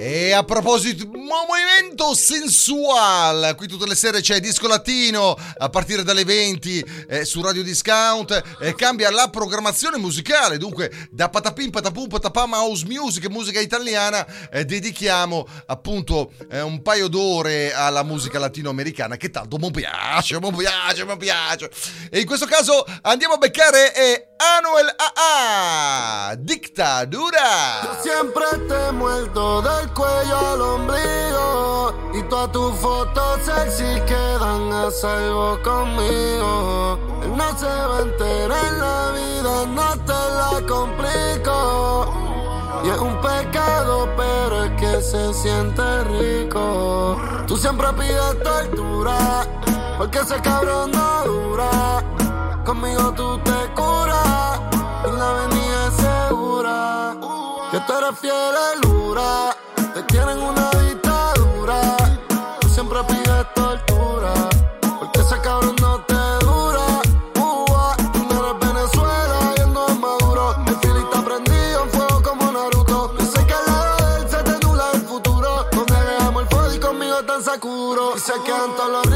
E 0.03 0.31
a 0.31 0.43
proposito, 0.43 1.05
movimento 1.05 2.15
sensual, 2.15 3.53
qui 3.55 3.67
tutte 3.67 3.85
le 3.85 3.93
sere 3.93 4.19
c'è 4.19 4.39
Disco 4.39 4.67
Latino 4.67 5.37
a 5.57 5.69
partire 5.69 6.01
dalle 6.01 6.25
20 6.25 7.05
eh, 7.07 7.23
su 7.23 7.39
Radio 7.43 7.61
Discount, 7.61 8.41
eh, 8.61 8.73
cambia 8.73 9.11
la 9.11 9.29
programmazione 9.29 9.97
musicale, 9.97 10.57
dunque 10.57 10.91
da 11.11 11.29
patapim, 11.29 11.69
patapum, 11.69 12.07
patapam, 12.07 12.53
house 12.53 12.83
music, 12.87 13.29
musica 13.29 13.59
italiana, 13.59 14.25
eh, 14.49 14.65
dedichiamo 14.65 15.47
appunto 15.67 16.31
eh, 16.49 16.61
un 16.61 16.81
paio 16.81 17.07
d'ore 17.07 17.71
alla 17.71 18.01
musica 18.01 18.39
latinoamericana 18.39 19.17
che 19.17 19.29
tanto 19.29 19.59
mi 19.59 19.69
piace, 19.69 20.39
mi 20.39 20.51
piace, 20.51 21.05
mi 21.05 21.17
piace. 21.17 21.69
E 22.09 22.21
in 22.21 22.25
questo 22.25 22.47
caso 22.47 22.83
andiamo 23.03 23.35
a 23.35 23.37
beccare 23.37 23.93
eh, 23.93 24.29
Anuel 24.41 24.95
AA, 24.95 26.33
Dictadura. 26.39 27.81
Yo 27.83 28.01
siempre 28.01 28.45
te 28.67 28.87
he 28.87 28.91
muerto 28.91 29.61
del 29.61 29.90
cuello 29.93 30.37
al 30.37 30.61
ombligo 30.61 31.93
y 32.13 32.23
todas 32.23 32.51
tus 32.51 32.73
fotos 32.75 33.39
se 33.43 33.51
sexy 33.51 34.01
quedan 34.05 34.71
a 34.71 34.91
salvo 34.91 35.57
conmigo. 35.63 36.99
Él 37.23 37.37
no 37.37 37.57
se 37.57 37.65
va 37.65 37.97
a 37.97 38.01
enterar 38.01 38.65
en 38.65 38.79
la 38.79 39.11
vida, 39.11 39.65
no 39.67 39.91
te 40.05 40.13
la 40.13 40.67
complico. 40.67 42.13
Y 42.83 42.89
es 42.89 42.97
un 42.97 43.15
pecado, 43.21 44.09
pero 44.17 44.63
es 44.63 44.71
que 44.71 45.01
se 45.01 45.33
siente 45.33 46.03
rico. 46.05 47.17
Tú 47.47 47.55
siempre 47.55 47.87
pides 47.93 48.43
tortura, 48.43 49.45
porque 49.97 50.19
ese 50.19 50.41
cabrón 50.41 50.91
no 50.91 51.23
dura. 51.25 52.03
Conmigo 52.65 53.13
tú 53.13 53.37
te 53.39 53.73
curas, 53.75 54.59
y 55.05 55.11
la 55.17 55.29
avenida 55.29 55.91
segura. 55.91 57.15
Que 57.71 57.79
tú 57.81 57.93
eres 57.93 58.19
fiel 58.19 58.55
lura, 58.83 59.55
se 78.81 79.10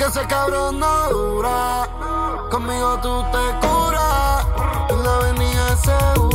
porque 0.00 0.18
ese 0.18 0.26
cabrón 0.26 0.78
no 0.78 1.08
dura. 1.10 1.86
Conmigo 2.50 2.98
tú 3.02 3.22
te 3.32 3.66
curas, 3.66 4.46
en 4.88 5.02
la 5.02 5.16
avenida 5.16 5.76
segura. 5.76 6.29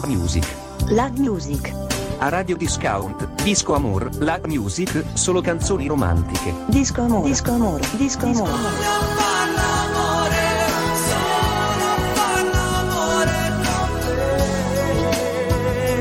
Lag 0.00 0.08
Music. 0.08 0.46
Lag 0.88 1.18
Music. 1.18 1.74
A 2.20 2.30
Radio 2.30 2.56
Discount, 2.56 3.42
Disco 3.42 3.74
Amor, 3.74 4.08
Lag 4.16 4.46
Music, 4.46 5.04
solo 5.12 5.42
canzoni 5.42 5.86
romantiche. 5.86 6.54
Disco 6.68 7.02
Amor. 7.02 7.24
Disco 7.24 7.52
Amor. 7.52 7.80
Disco 7.96 8.24
Amor. 8.24 8.48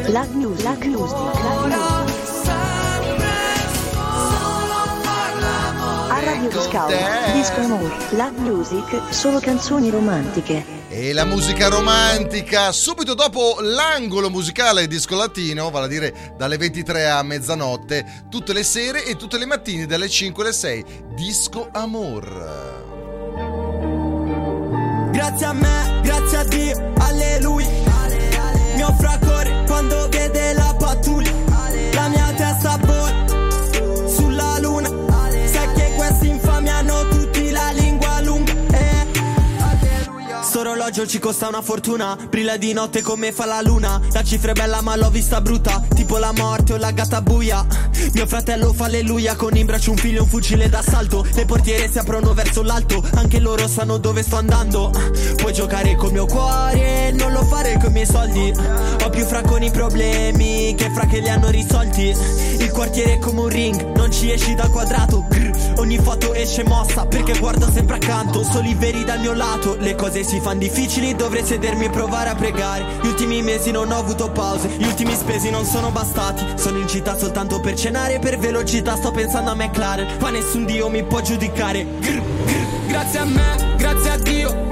Lag 0.08 0.34
Music. 0.34 0.64
Lag 0.64 0.84
Music. 0.86 1.18
Lag 1.18 1.49
Radio 6.40 6.58
Discount. 6.58 7.34
Disco 7.34 7.60
Amor. 7.60 8.06
Lag 8.12 8.38
Music. 8.38 9.14
Solo 9.14 9.40
canzoni 9.42 9.90
romantiche. 9.90 10.64
E 10.88 11.12
la 11.12 11.26
musica 11.26 11.68
romantica 11.68 12.72
subito 12.72 13.14
dopo 13.14 13.58
l'angolo 13.60 14.30
musicale 14.30 14.88
disco 14.88 15.18
latino, 15.18 15.70
vale 15.70 15.86
a 15.86 15.90
dire 15.90 16.34
dalle 16.38 16.58
23 16.58 17.10
a 17.10 17.22
mezzanotte, 17.24 18.24
tutte 18.30 18.54
le 18.54 18.64
sere 18.64 19.04
e 19.04 19.18
tutte 19.18 19.38
le 19.38 19.46
mattine 19.46 19.86
dalle 19.86 20.08
5 20.08 20.44
alle 20.44 20.54
6. 20.54 20.86
Disco 21.14 21.68
Amor. 21.74 22.28
Grazie 25.12 25.46
a 25.46 25.54
me, 25.54 26.00
grazie 26.02 26.38
a 26.38 26.44
Dio, 26.46 26.94
alleluia. 27.00 27.68
Mio 28.76 28.96
fraccore 28.98 29.66
quando 29.68 30.08
vede 30.08 30.54
la 30.54 30.74
pattuglia. 30.78 31.49
Orologio 40.90 41.08
ci 41.08 41.20
costa 41.20 41.48
una 41.48 41.62
fortuna. 41.62 42.18
Brilla 42.30 42.58
di 42.58 42.74
notte 42.74 43.02
come 43.02 43.32
fa 43.32 43.46
la 43.46 43.62
luna. 43.62 44.02
La 44.12 44.24
cifra 44.24 44.52
è 44.52 44.54
bella 44.54 44.82
ma 44.82 44.96
l'ho 44.96 45.10
vista 45.10 45.40
brutta. 45.40 45.82
Tipo 45.94 46.18
la 46.18 46.32
morte 46.36 46.74
o 46.74 46.78
la 46.78 46.92
gatta 46.92 47.22
buia. 47.22 47.66
Mio 48.14 48.26
fratello 48.26 48.74
fa 48.74 48.86
alleluia 48.86 49.36
Con 49.36 49.56
in 49.56 49.66
braccio 49.66 49.92
un 49.92 49.98
figlio 49.98 50.20
e 50.20 50.22
un 50.22 50.28
fucile 50.28 50.68
d'assalto. 50.68 51.26
Le 51.34 51.46
portiere 51.46 51.90
si 51.90 52.00
aprono 52.00 52.34
verso 52.34 52.64
l'alto. 52.64 53.04
Anche 53.16 53.40
loro 53.40 53.68
sanno 53.68 53.98
dove 53.98 54.24
sto 54.24 54.38
andando. 54.38 54.92
Puoi 55.38 55.54
giocare 55.54 55.96
col 55.96 56.12
mio 56.12 56.26
cuore 56.26 57.12
Non 57.12 57.32
lo 57.34 57.44
fare 57.44 57.78
con 57.78 57.90
i 57.90 57.94
miei 57.94 58.06
soldi. 58.06 58.52
Ho 59.04 59.10
più 59.10 59.26
fra 59.26 59.42
con 59.42 59.62
i 59.62 59.72
problemi 59.72 60.74
Che 60.76 60.90
fra 60.92 61.06
che 61.06 61.20
li 61.20 61.30
hanno 61.30 61.50
risolti. 61.50 62.16
Il 62.60 62.72
quartiere 62.72 63.14
è 63.14 63.20
come 63.20 63.42
un 63.42 63.50
ring 63.50 63.96
Non 63.96 64.12
ci 64.12 64.32
esci 64.32 64.56
dal 64.56 64.72
quadrato. 64.72 65.26
Grr. 65.30 65.49
Ogni 65.80 65.98
foto 65.98 66.34
esce 66.34 66.64
mossa 66.66 67.06
Perché 67.06 67.40
guardo 67.40 67.72
sempre 67.72 67.96
accanto. 67.96 68.44
Soli 68.44 68.74
veri 68.74 69.06
dal 69.06 69.20
mio 69.20 69.34
lato 69.34 69.76
Le 69.80 69.96
cose 69.96 70.24
si 70.24 70.42
fanno 70.42 70.60
difficili 70.60 71.16
Dovrei 71.16 71.46
sedermi 71.46 71.86
e 71.86 71.90
provare 71.90 72.30
a 72.30 72.36
pregare. 72.36 72.86
Gli 73.02 73.08
ultimi 73.08 73.42
mesi 73.42 73.72
non 73.72 73.90
ho 73.92 73.98
avuto 73.98 74.30
pause 74.30 74.68
Gli 74.68 74.86
ultimi 74.86 75.16
spesi 75.16 75.50
non 75.50 75.64
sono 75.66 75.90
bastati. 75.90 76.46
Sono 76.56 76.80
in 76.80 76.88
città 76.88 77.18
soltanto 77.18 77.62
per 77.62 77.76
cenare 77.76 78.20
Per 78.20 78.38
velocità 78.38 78.98
sto 78.98 79.12
pensando 79.12 79.52
a 79.52 79.56
McLaren 79.56 80.18
Ma 80.20 80.30
nessun 80.30 80.66
dio 80.66 80.90
mi 80.90 81.04
può 81.04 81.22
giudicare. 81.22 81.86
Grr, 82.00 82.22
grr. 82.46 82.70
Grazie 82.90 83.20
a 83.20 83.26
me, 83.26 83.76
grazie 83.78 84.10
a 84.10 84.18
Dio, 84.18 84.68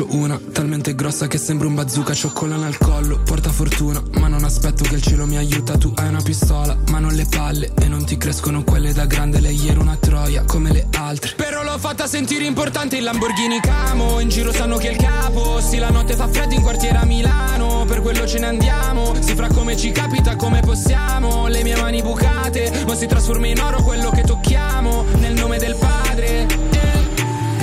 faccio 0.00 0.06
una, 0.16 0.40
talmente 0.52 0.94
grossa 0.94 1.26
che 1.26 1.36
sembra 1.36 1.66
un 1.66 1.74
bazooka, 1.74 2.14
cioccolana 2.14 2.66
al 2.66 2.78
collo, 2.78 3.20
porta 3.22 3.50
fortuna, 3.50 4.02
ma 4.18 4.28
non 4.28 4.44
aspetto 4.44 4.84
che 4.84 4.94
il 4.94 5.02
cielo 5.02 5.26
mi 5.26 5.36
aiuta, 5.36 5.76
tu 5.76 5.92
hai 5.96 6.08
una 6.08 6.22
pistola, 6.22 6.76
ma 6.88 6.98
non 6.98 7.12
le 7.12 7.26
palle, 7.28 7.72
e 7.78 7.88
non 7.88 8.04
ti 8.04 8.16
crescono 8.16 8.62
quelle 8.62 8.92
da 8.92 9.06
grande, 9.06 9.40
lei 9.40 9.68
era 9.68 9.80
una 9.80 9.96
troia, 9.96 10.44
come 10.44 10.72
le 10.72 10.86
altre. 10.96 11.34
Però 11.36 11.62
l'ho 11.62 11.78
fatta 11.78 12.06
sentire 12.06 12.44
importante 12.44 12.96
il 12.96 13.04
Lamborghini 13.04 13.60
Camo, 13.60 14.20
in 14.20 14.28
giro 14.28 14.52
sanno 14.52 14.76
che 14.76 14.88
è 14.88 14.90
il 14.92 14.96
capo, 14.96 15.60
sì 15.60 15.78
la 15.78 15.90
notte 15.90 16.14
fa 16.14 16.28
freddo 16.28 16.54
in 16.54 16.62
quartiere 16.62 16.98
a 16.98 17.04
Milano, 17.04 17.84
per 17.86 18.00
quello 18.00 18.26
ce 18.26 18.38
ne 18.38 18.46
andiamo, 18.46 19.14
si 19.20 19.34
fra 19.34 19.48
come 19.48 19.76
ci 19.76 19.92
capita, 19.92 20.36
come 20.36 20.60
possiamo, 20.60 21.48
le 21.48 21.62
mie 21.62 21.76
mani 21.76 22.02
bucate, 22.02 22.84
ma 22.86 22.94
si 22.94 23.06
trasforma 23.06 23.46
in 23.46 23.60
oro 23.60 23.82
quello 23.82 24.10
che 24.10 24.22
tocchiamo, 24.22 25.04
nel 25.18 25.34
nome 25.34 25.58
del 25.58 25.76
padre. 25.76 26.69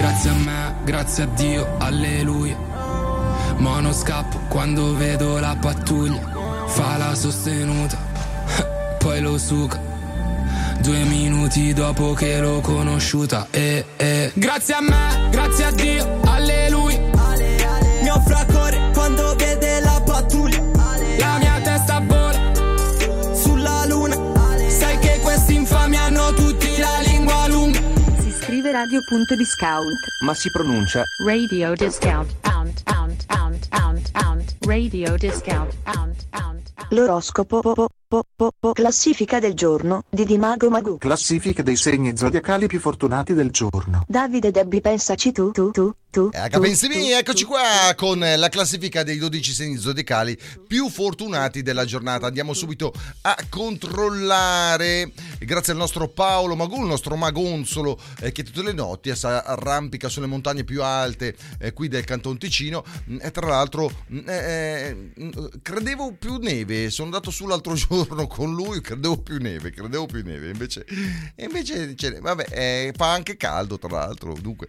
Eh. 0.08 0.12
Grazie 0.12 0.30
a 0.30 0.34
me, 0.34 0.76
grazie 0.84 1.24
a 1.24 1.28
Dio, 1.28 1.68
alleluia. 1.80 2.58
Ma 3.58 3.80
non 3.80 3.94
scappo 3.94 4.40
quando 4.48 4.96
vedo 4.96 5.40
la 5.40 5.56
pattuglia. 5.60 6.36
Fa 6.68 6.98
la 6.98 7.16
sostenuta, 7.16 7.98
poi 9.00 9.22
lo 9.22 9.38
suca. 9.38 9.80
Due 10.80 11.04
minuti 11.04 11.74
dopo 11.74 12.14
che 12.14 12.40
l'ho 12.40 12.62
conosciuta. 12.62 13.48
E, 13.50 13.86
e. 13.98 14.32
Grazie 14.34 14.74
a 14.76 14.82
me, 14.82 15.30
grazie 15.30 15.66
a 15.66 15.72
Dio, 15.72 16.20
alleluia. 16.24 17.00
Mio 18.02 18.22
fraccore 18.26 18.77
radio.discount. 28.78 29.98
Ma 30.24 30.36
si 30.36 30.52
pronuncia 30.52 31.04
Radio 31.26 31.74
discount. 31.74 32.32
Pound, 32.42 32.84
pound, 32.84 33.26
pound, 33.26 33.68
pound, 33.70 34.12
pound. 34.12 34.56
Radio 34.68 35.18
discount. 35.18 35.74
Pound, 35.82 36.16
pound. 36.30 36.62
L'oroscopo 36.90 37.88
po, 38.08 38.24
po, 38.36 38.52
po, 38.58 38.72
classifica 38.74 39.40
del 39.40 39.54
giorno 39.54 40.04
di 40.10 40.26
Dimago 40.26 40.70
Magu. 40.70 40.98
Classifica 40.98 41.62
dei 41.62 41.76
segni 41.76 42.16
zodiacali 42.16 42.68
più 42.68 42.80
fortunati 42.80 43.34
del 43.34 43.52
giorno. 43.52 44.04
Davide 44.08 44.52
Debbie 44.52 44.82
pensaci 44.82 45.32
tu, 45.32 45.52
tu, 45.52 45.72
tu, 45.72 45.94
tu. 46.10 46.30
Eh, 46.34 46.44
tu, 46.44 46.50
Capensimi, 46.50 47.12
eccoci 47.12 47.44
qua 47.44 47.94
con 47.96 48.20
la 48.20 48.50
classifica 48.50 49.04
dei 49.04 49.18
12 49.18 49.54
segni 49.54 49.78
zodiacali 49.78 50.38
più 50.68 50.90
fortunati 50.90 51.62
della 51.62 51.86
giornata. 51.86 52.28
Andiamo 52.28 52.54
subito 52.54 52.94
a 53.22 53.36
controllare, 53.50 55.12
grazie 55.40 55.74
al 55.74 55.80
nostro 55.80 56.08
Paolo 56.08 56.56
Magù, 56.56 56.82
il 56.82 56.88
nostro 56.88 57.16
magonzolo 57.16 58.00
eh, 58.22 58.32
che 58.32 58.44
tutte 58.44 58.64
le 58.64 58.74
notti 58.74 59.16
si 59.16 59.26
arrampica 59.26 60.10
sulle 60.10 60.28
montagne 60.28 60.64
più 60.64 60.84
alte 60.84 61.36
eh, 61.60 61.74
qui 61.74 61.88
del 61.88 62.04
Canton 62.06 62.38
Ticino 62.38 62.86
Mm, 63.10 63.18
e 63.22 63.32
tra 63.32 63.48
l'altro 63.48 63.90
mm, 64.12 64.20
eh, 64.28 65.12
mm, 65.20 65.30
credevo 65.62 66.14
più 66.18 66.38
neve, 66.38 66.90
sono 66.90 67.08
andato 67.08 67.32
su 67.32 67.46
l'altro 67.46 67.76
giorno 68.06 68.28
con 68.28 68.54
lui, 68.54 68.82
credevo 68.82 69.18
più 69.18 69.38
neve, 69.40 69.72
credevo 69.72 70.06
più 70.06 70.24
neve, 70.24 70.50
invece, 70.50 70.86
invece 71.38 71.96
ce 71.96 72.20
vabbè, 72.20 72.46
eh, 72.50 72.94
fa 72.96 73.12
anche 73.12 73.38
caldo 73.38 73.78
tra 73.78 73.90
l'altro, 73.90 74.34
dunque... 74.40 74.68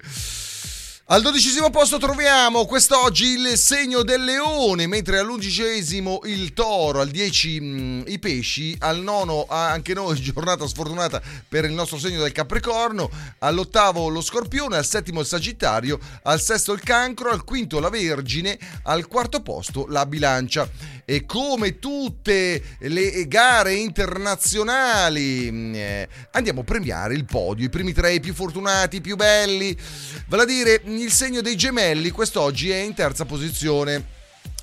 Al 1.11 1.23
dodicesimo 1.23 1.71
posto 1.71 1.97
troviamo 1.97 2.67
quest'oggi 2.67 3.29
il 3.29 3.57
segno 3.57 4.03
del 4.03 4.23
leone, 4.23 4.87
mentre 4.87 5.19
all'undicesimo 5.19 6.21
il 6.25 6.53
toro, 6.53 7.01
al 7.01 7.09
10 7.09 7.61
mh, 7.61 8.03
i 8.09 8.19
pesci, 8.19 8.77
al 8.81 8.99
nono 8.99 9.47
anche 9.49 9.95
noi 9.95 10.17
giornata 10.21 10.67
sfortunata 10.67 11.23
per 11.49 11.65
il 11.65 11.73
nostro 11.73 11.97
segno 11.97 12.21
del 12.21 12.33
capricorno, 12.33 13.09
all'ottavo 13.39 14.09
lo 14.09 14.21
scorpione, 14.21 14.77
al 14.77 14.85
settimo 14.85 15.21
il 15.21 15.27
sagittario, 15.27 15.99
al 16.25 16.43
sesto 16.43 16.75
il 16.75 16.83
cancro, 16.83 17.31
al 17.31 17.43
quinto 17.43 17.81
la 17.81 17.89
vergine, 17.89 18.59
al 18.83 19.09
quarto 19.09 19.41
posto 19.41 19.87
la 19.89 20.05
bilancia. 20.05 20.69
E 21.11 21.25
come 21.25 21.79
tutte 21.79 22.63
le 22.81 23.27
gare 23.27 23.73
internazionali 23.73 25.51
mh, 25.51 25.75
eh, 25.75 26.09
andiamo 26.33 26.61
a 26.61 26.65
premiare 26.65 27.15
il 27.15 27.25
podio, 27.25 27.65
i 27.65 27.71
primi 27.71 27.95
tre 27.95 28.13
i 28.13 28.21
più 28.21 28.35
fortunati, 28.35 28.97
i 28.97 29.01
più 29.01 29.17
belli, 29.17 29.75
vale 30.27 30.43
a 30.43 30.45
dire 30.45 30.83
il 30.85 31.11
segno 31.11 31.41
dei 31.41 31.57
gemelli 31.57 32.11
quest'oggi 32.11 32.69
è 32.69 32.77
in 32.77 32.93
terza 32.93 33.25
posizione. 33.25 34.17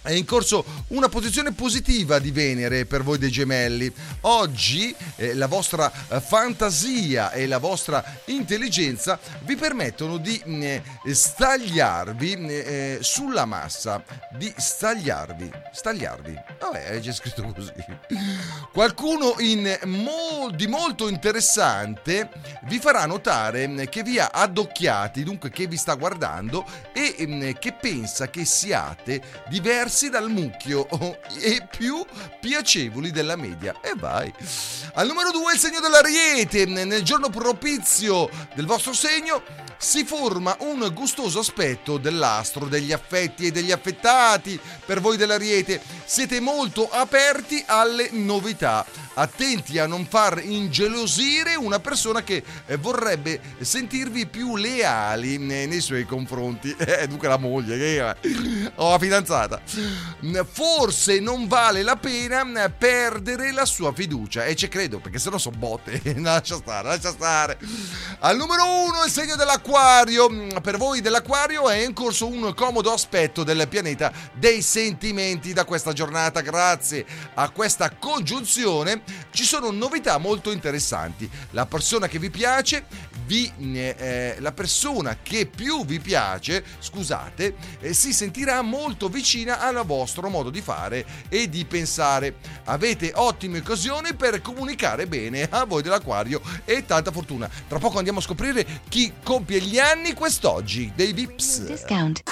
È 0.06 0.12
in 0.12 0.24
corso 0.24 0.64
una 0.90 1.10
posizione 1.10 1.52
positiva 1.52 2.20
di 2.20 2.30
Venere 2.30 2.86
per 2.86 3.02
voi 3.02 3.18
dei 3.18 3.32
gemelli. 3.32 3.92
Oggi 4.22 4.96
eh, 5.16 5.34
la 5.34 5.48
vostra 5.48 5.92
eh, 6.10 6.22
fantasia 6.22 7.32
e 7.32 7.48
la 7.48 7.58
vostra 7.58 8.04
intelligenza 8.26 9.18
vi 9.42 9.56
permettono 9.56 10.18
di 10.18 10.40
mh, 10.46 10.62
eh, 10.62 10.84
stagliarvi 11.08 12.38
mh, 12.38 12.48
eh, 12.50 12.98
sulla 13.02 13.46
massa. 13.46 14.04
Di 14.38 14.54
stagliarvi. 14.56 15.52
Stagliarvi. 15.74 16.40
Vabbè, 16.60 17.00
c'è 17.00 17.12
scritto 17.12 17.42
così. 17.52 17.74
Qualcuno 18.72 19.38
in 19.40 19.76
mo- 19.86 20.52
di 20.54 20.68
molto 20.68 21.08
interessante 21.08 22.30
vi 22.66 22.78
farà 22.78 23.08
notare 23.08 23.68
mh, 23.68 23.90
che 23.90 24.04
vi 24.04 24.20
ha 24.20 24.30
addocchiati, 24.32 25.24
dunque 25.24 25.50
che 25.50 25.66
vi 25.66 25.78
sta 25.78 25.96
guardando 25.96 26.64
e 26.94 27.56
che 27.60 27.74
pensa 27.74 28.30
che 28.30 28.46
siate 28.46 29.44
diversi 29.50 29.94
dal 30.04 30.30
mucchio 30.30 30.88
e 31.40 31.66
più 31.70 32.06
piacevoli 32.42 33.12
della 33.12 33.38
media. 33.38 33.74
E 33.82 33.94
vai. 33.96 34.32
Al 34.96 35.08
numero 35.08 35.32
2 35.32 35.54
il 35.54 35.60
segno 35.60 35.80
dell'Ariete. 35.80 36.66
Nel 36.66 37.02
giorno 37.02 37.30
propizio 37.30 38.30
del 38.54 38.66
vostro 38.66 38.92
segno 38.92 39.42
si 39.78 40.04
forma 40.06 40.56
un 40.60 40.90
gustoso 40.94 41.40
aspetto 41.40 41.98
dell'astro 41.98 42.66
degli 42.66 42.92
affetti 42.92 43.48
e 43.48 43.52
degli 43.52 43.72
affettati. 43.72 44.60
Per 44.86 45.02
voi 45.02 45.18
dell'Ariete 45.18 45.82
siete 46.06 46.40
molto 46.40 46.90
aperti 46.90 47.64
alle 47.66 48.10
novità. 48.12 48.86
Attenti 49.18 49.80
a 49.80 49.88
non 49.88 50.06
far 50.06 50.42
ingelosire 50.44 51.56
una 51.56 51.80
persona 51.80 52.22
che 52.22 52.44
eh, 52.66 52.76
vorrebbe 52.76 53.40
sentirvi 53.62 54.26
più 54.26 54.58
leali 54.58 55.38
nei, 55.38 55.68
nei 55.68 55.82
suoi 55.82 56.06
confronti. 56.06 56.76
Eh, 56.96 57.08
dunque 57.08 57.28
la 57.28 57.38
moglie, 57.38 57.78
che 57.78 57.98
è? 57.98 58.16
o 58.76 58.92
la 58.92 59.00
fidanzata. 59.00 59.60
Forse 60.50 61.20
non 61.20 61.48
vale 61.48 61.82
la 61.82 61.96
pena 61.98 62.70
perdere 62.70 63.52
la 63.52 63.66
sua 63.66 63.92
fiducia. 63.92 64.46
E 64.46 64.56
ci 64.56 64.68
credo, 64.68 65.00
perché 65.00 65.20
se 65.20 65.30
no 65.30 65.38
sono 65.38 65.58
botte. 65.58 66.02
lascia 66.22 66.56
stare, 66.56 66.88
lascia 66.88 67.12
stare. 67.12 67.58
Al 68.20 68.38
numero 68.38 68.66
uno 68.66 69.04
il 69.04 69.12
segno 69.12 69.36
dell'acquario. 69.66 70.62
Per 70.62 70.78
voi 70.78 71.02
dell'acquario 71.02 71.70
è 71.70 71.84
in 71.84 71.94
corso 71.94 72.28
un 72.28 72.54
comodo 72.54 72.92
aspetto 72.92 73.44
del 73.44 73.68
pianeta 73.68 74.12
dei 74.34 74.62
sentimenti 74.62 75.54
da 75.54 75.66
questa 75.66 75.92
giornata. 75.92 76.42
Grazie 76.42 77.06
a 77.34 77.50
questa 77.50 77.90
congiunzione 77.90 79.02
ci 79.32 79.44
sono 79.44 79.72
novità 79.72 80.18
molto 80.20 80.52
interessanti. 80.52 81.30
La 81.52 81.66
persona 81.66 82.08
che 82.08 82.20
vi 82.20 82.30
piace, 82.30 82.86
vi, 83.26 83.52
eh, 83.58 84.36
la 84.40 84.52
persona 84.52 85.18
che 85.22 85.48
più 85.48 85.84
vi 85.84 86.00
piace, 86.00 86.64
scusate, 86.80 87.56
eh, 87.80 87.94
si 87.94 88.14
sentirà 88.14 88.62
molto 88.62 89.10
vicina 89.10 89.60
al 89.60 89.84
vostro 89.86 90.30
modo 90.30 90.50
di 90.52 90.62
fare 90.62 91.06
e 91.28 91.50
di 91.50 91.66
pensare. 91.66 92.36
Avete 92.66 93.12
ottime 93.16 93.60
occasioni 93.60 94.14
per 94.14 94.42
comunicare 94.42 95.08
bene 95.08 95.48
a 95.50 95.66
voi 95.66 95.82
dell'acquario 95.82 96.40
e 96.66 96.86
tanta 96.86 97.12
fortuna. 97.12 97.50
Tra 97.68 97.80
poco 97.80 97.98
andiamo 97.98 98.20
a 98.20 98.22
scoprire 98.22 98.82
chi 98.88 99.12
compie 99.24 99.55
gli 99.60 99.80
anni 99.80 100.14
quest'oggi 100.14 100.92
dei 100.96 101.14
Vips. 101.14 101.62
Discount. 101.62 102.24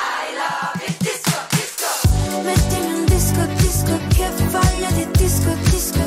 Mettimi 2.44 2.94
un 2.94 3.06
disco, 3.06 3.46
disco 3.58 4.00
che 4.16 4.30
voglia 4.50 4.92
di 4.92 5.08
disco, 5.12 5.54
disco. 5.70 6.04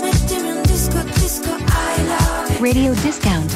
Mettimi 0.00 0.50
un 0.50 0.62
disco, 0.62 1.02
disco, 1.14 1.56
I 1.56 2.06
love 2.06 2.52
it. 2.52 2.60
Radio 2.60 2.92
Discount. 2.94 3.52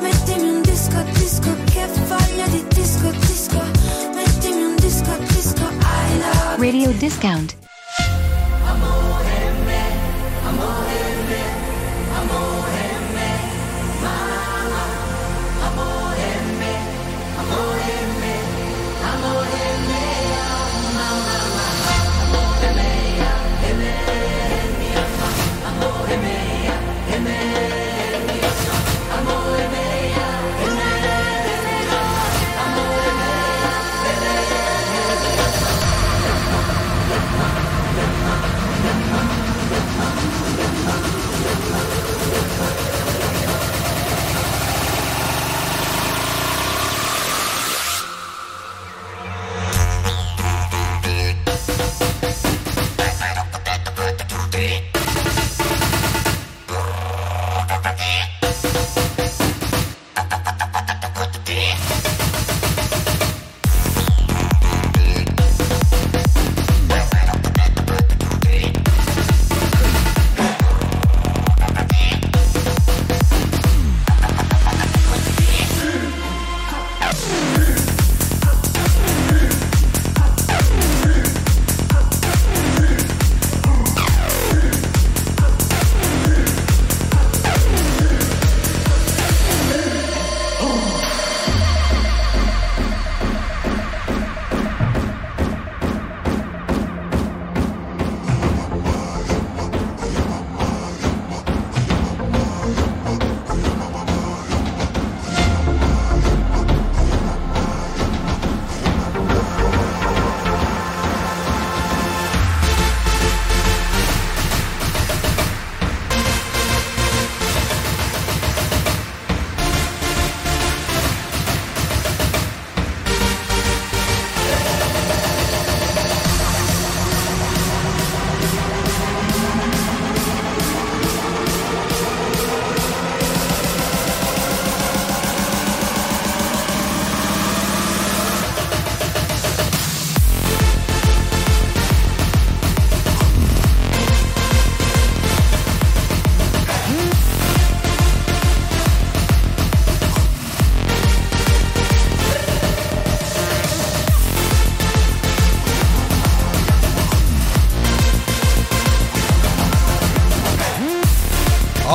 Mettimi 0.00 0.48
un 0.48 0.62
disco, 0.62 1.02
disco 1.12 1.56
che 1.72 1.86
voglia 2.06 2.46
di 2.48 2.64
disco, 2.68 3.10
disco. 3.10 3.62
Mettimi 4.14 4.62
un 4.62 4.76
disco, 4.76 5.16
disco, 5.28 5.62
I 5.62 6.18
love 6.18 6.54
it. 6.54 6.72
Radio 6.72 6.92
Discount. 6.98 7.56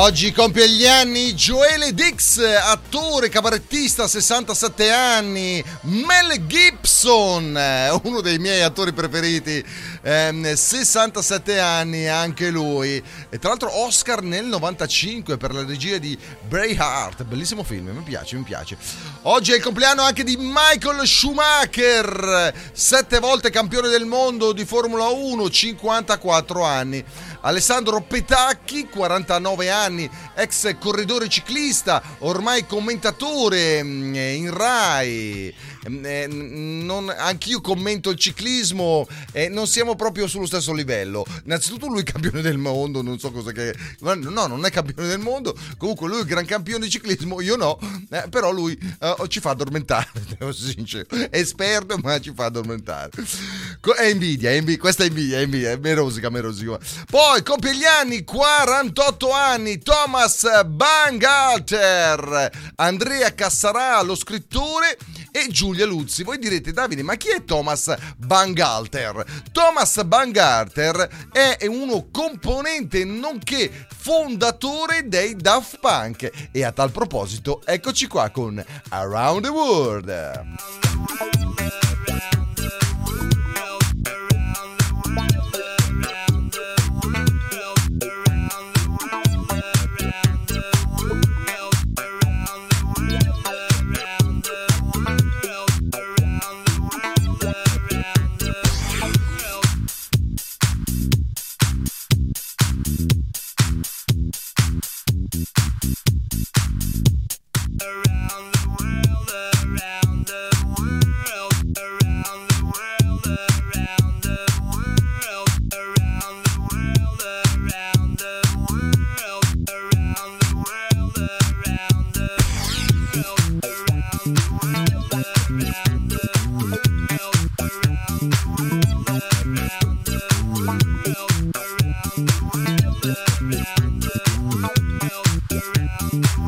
Oggi 0.07 0.31
compie 0.31 0.69
gli 0.69 0.87
anni 0.87 1.33
Joele 1.33 1.93
Dix, 1.93 2.39
attore, 2.39 3.27
cabarettista, 3.27 4.07
67 4.07 4.89
anni. 4.89 5.61
Mel 5.81 6.45
Gibson, 6.47 7.59
uno 8.03 8.21
dei 8.21 8.39
miei 8.39 8.61
attori 8.61 8.93
preferiti, 8.93 9.61
ehm, 10.07 10.53
67 10.53 11.59
anni 11.59 12.07
anche 12.07 12.49
lui. 12.49 13.03
E 13.29 13.39
tra 13.39 13.49
l'altro 13.49 13.75
Oscar 13.77 14.21
nel 14.21 14.45
95 14.45 15.37
per 15.37 15.53
la 15.53 15.65
regia 15.65 15.97
di 15.97 16.17
Braveheart, 16.47 17.25
bellissimo 17.25 17.63
film, 17.63 17.89
mi 17.89 18.03
piace, 18.03 18.37
mi 18.37 18.43
piace. 18.43 18.77
Oggi 19.23 19.51
è 19.51 19.55
il 19.55 19.61
compleanno 19.61 20.01
anche 20.01 20.23
di 20.23 20.37
Michael 20.39 21.05
Schumacher, 21.05 22.53
sette 22.71 23.19
volte 23.19 23.49
campione 23.49 23.89
del 23.89 24.05
mondo 24.05 24.53
di 24.53 24.63
Formula 24.63 25.07
1, 25.07 25.49
54 25.49 26.63
anni. 26.63 27.03
Alessandro 27.41 28.01
Petacchi, 28.01 28.87
49 28.89 29.69
anni, 29.69 30.09
ex 30.35 30.75
corridore 30.79 31.29
ciclista, 31.29 32.01
ormai 32.19 32.65
commentatore 32.65 33.83
mm, 33.83 34.15
in 34.15 34.53
Rai. 34.53 35.53
Mm, 35.89 36.05
eh, 36.05 36.27
non- 36.27 37.13
anch'io 37.15 37.61
commento 37.61 38.09
il 38.09 38.17
ciclismo 38.17 39.07
e 39.31 39.47
non 39.47 39.67
siamo 39.67 39.95
proprio 39.97 40.27
sullo 40.27 40.45
stesso 40.45 40.71
livello. 40.71 41.25
Innanzitutto 41.43 41.87
lui 41.87 41.99
è 41.99 42.03
campione 42.03 42.41
del 42.41 42.57
mondo, 42.57 43.01
non 43.01 43.19
so 43.19 43.31
cosa 43.31 43.51
che... 43.51 43.75
No, 43.99 44.47
non 44.47 44.65
è 44.65 44.71
campione 44.71 45.09
del 45.09 45.19
mondo, 45.19 45.53
comunque 45.77 46.07
lui 46.07 46.21
è 46.21 46.23
gran 46.23 46.45
campione 46.45 46.85
di 46.85 46.89
ciclismo, 46.89 47.41
io 47.41 47.57
no, 47.57 47.77
eh, 48.09 48.27
però 48.29 48.51
lui 48.51 48.77
eh, 48.99 49.15
ci 49.27 49.41
fa 49.41 49.49
addormentare, 49.49 50.09
devo 50.37 50.51
essere 50.51 50.71
sincero. 50.71 51.07
È 51.09 51.37
esperto 51.37 51.97
ma 51.97 52.19
ci 52.19 52.31
fa 52.33 52.45
addormentare. 52.45 53.11
È 53.97 54.05
invidia, 54.05 54.51
è 54.51 54.53
invidia, 54.53 54.79
questa 54.79 55.03
è 55.03 55.07
invidia, 55.07 55.39
è 55.39 55.41
invidia, 55.41 55.71
è 55.71 55.77
merosica, 55.77 56.29
merosica. 56.29 56.77
Poi 57.09 57.43
compie 57.43 57.75
gli 57.75 57.85
anni, 57.85 58.23
48 58.23 59.31
anni, 59.31 59.79
Thomas 59.79 60.65
Bangalter, 60.65 62.51
Andrea 62.75 63.33
Cassarà, 63.33 64.01
lo 64.01 64.15
scrittore, 64.15 64.97
e 65.31 65.47
Giulia 65.49 65.85
Luzzi. 65.85 66.23
Voi 66.23 66.37
direte, 66.37 66.71
Davide, 66.71 67.03
ma 67.03 67.15
chi 67.15 67.29
è 67.29 67.43
Thomas 67.43 67.93
Bangalter? 68.17 69.25
Thomas 69.51 70.03
Bangalter 70.03 71.29
è 71.31 71.65
uno 71.67 72.07
componente 72.11 73.03
nonché 73.05 73.87
fondatore 73.95 75.07
dei 75.07 75.35
Daft 75.35 75.79
Punk. 75.79 76.49
E 76.51 76.63
a 76.63 76.71
tal 76.71 76.91
proposito, 76.91 77.61
eccoci 77.65 78.07
qua 78.07 78.29
con 78.29 78.63
Around 78.89 79.43
the 79.43 79.49
World. 79.49 81.56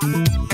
E 0.10 0.12
come 0.12 0.49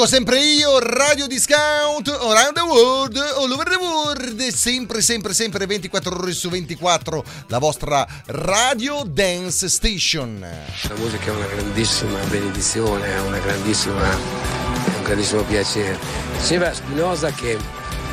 dico 0.00 0.06
sempre 0.06 0.40
io, 0.40 0.78
Radio 0.78 1.26
Discount, 1.26 2.08
around 2.08 2.54
the 2.54 2.62
world, 2.62 3.16
all 3.36 3.52
over 3.52 3.68
the 3.68 3.76
world, 3.76 4.40
sempre, 4.48 5.02
sempre, 5.02 5.34
sempre 5.34 5.66
24 5.66 6.16
ore 6.16 6.32
su 6.32 6.48
24, 6.48 7.22
la 7.48 7.58
vostra 7.58 8.06
Radio 8.26 9.02
Dance 9.06 9.68
Station. 9.68 10.40
La 10.40 10.94
musica 10.94 11.26
è 11.26 11.30
una 11.30 11.46
grandissima 11.46 12.18
benedizione, 12.30 13.08
è 13.08 13.20
una 13.20 13.38
grandissima, 13.40 14.10
è 14.10 14.96
un 14.96 15.02
grandissimo 15.02 15.42
piacere. 15.42 15.98
Diceva 16.38 16.72
Spinoza 16.72 17.30
che 17.32 17.58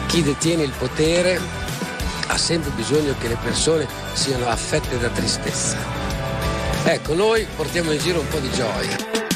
chi 0.07 0.21
detiene 0.23 0.63
il 0.63 0.73
potere 0.77 1.39
ha 2.27 2.37
sempre 2.37 2.71
bisogno 2.71 3.15
che 3.17 3.29
le 3.29 3.37
persone 3.41 3.87
siano 4.11 4.49
affette 4.49 4.99
da 4.99 5.07
tristezza. 5.07 5.77
Ecco, 6.83 7.13
noi 7.13 7.47
portiamo 7.55 7.93
in 7.93 7.99
giro 7.99 8.19
un 8.19 8.27
po' 8.27 8.39
di 8.39 8.51
gioia. 8.51 9.26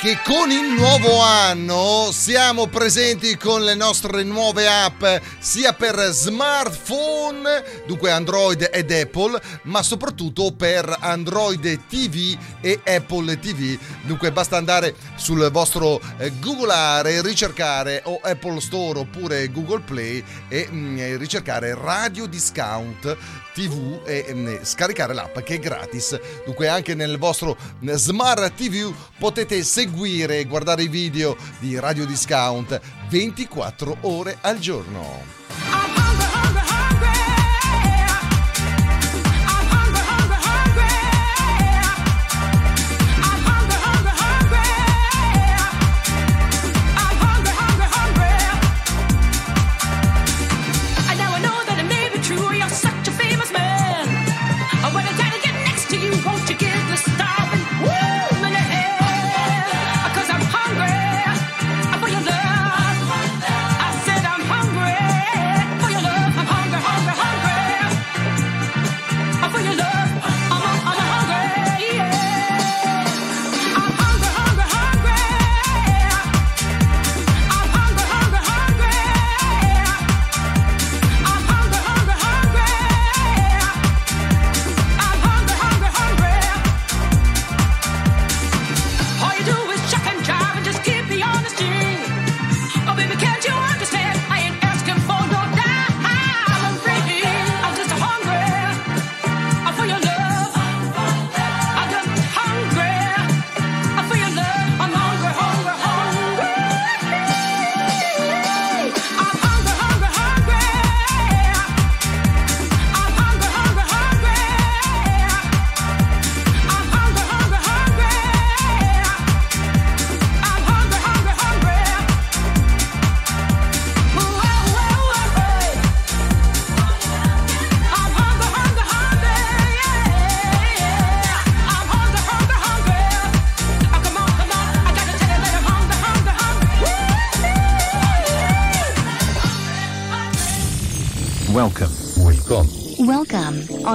Che 0.00 0.18
con 0.24 0.50
il 0.50 0.72
nuovo 0.78 1.20
anno 1.20 2.08
siamo 2.10 2.68
presenti 2.68 3.36
con 3.36 3.62
le 3.62 3.74
nostre 3.74 4.22
nuove 4.22 4.66
app 4.66 5.04
sia 5.38 5.74
per 5.74 6.00
smartphone, 6.10 7.82
dunque 7.86 8.10
Android 8.10 8.70
ed 8.72 8.90
Apple, 8.90 9.38
ma 9.64 9.82
soprattutto 9.82 10.52
per 10.52 10.96
Android 11.00 11.86
TV 11.86 12.34
e 12.62 12.80
Apple 12.82 13.38
TV. 13.38 13.78
Dunque 14.00 14.32
basta 14.32 14.56
andare 14.56 14.94
sul 15.16 15.50
vostro 15.50 16.00
eh, 16.16 16.32
Googleare, 16.40 17.20
ricercare 17.20 18.00
o 18.06 18.20
Apple 18.22 18.58
Store 18.62 19.00
oppure 19.00 19.50
Google 19.52 19.80
Play 19.80 20.24
e 20.48 20.66
mm, 20.70 20.98
eh, 20.98 21.16
ricercare 21.18 21.74
Radio 21.74 22.24
Discount 22.24 23.16
TV 23.60 24.00
e 24.04 24.26
mm, 24.32 24.62
scaricare 24.62 25.12
l'app 25.12 25.38
che 25.40 25.54
è 25.54 25.58
gratis. 25.58 26.18
Dunque 26.44 26.68
anche 26.68 26.94
nel 26.94 27.18
vostro 27.18 27.56
mm, 27.84 27.90
Smart 27.90 28.54
TV 28.54 28.94
potete 29.18 29.62
seguire 29.62 30.38
e 30.38 30.44
guardare 30.46 30.82
i 30.82 30.88
video 30.88 31.36
di 31.58 31.78
Radio 31.78 32.06
Discount 32.06 32.80
24 33.08 33.98
ore 34.02 34.38
al 34.40 34.58
giorno. 34.58 35.89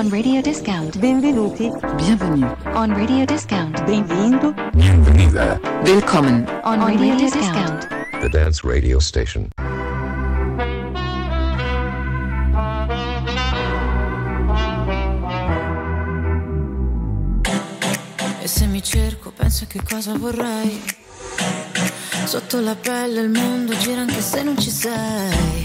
On 0.05 0.11
Radio 0.11 0.41
Discount. 0.41 0.99
Benvenuti. 0.99 1.71
Bienvenue. 1.95 2.55
On 2.73 2.93
Radio 2.93 3.25
Discount. 3.25 3.83
Benvindo. 3.85 4.53
Bienvenida. 4.73 5.59
Willkommen. 5.83 6.45
On, 6.63 6.79
Radio, 6.79 7.15
Discount. 7.15 7.87
The 8.21 8.29
Dance 8.29 8.61
Radio 8.63 8.99
Station. 8.99 9.49
E 18.41 18.47
se 18.47 18.67
mi 18.67 18.83
cerco, 18.83 19.31
penso 19.31 19.63
a 19.63 19.67
che 19.67 19.81
cosa 19.81 20.15
vorrei. 20.15 20.81
Sotto 22.25 22.59
la 22.59 22.75
pelle 22.75 23.21
il 23.21 23.29
mondo 23.29 23.75
gira 23.77 24.01
anche 24.01 24.21
se 24.21 24.43
non 24.43 24.55
ci 24.59 24.69
sei. 24.69 25.64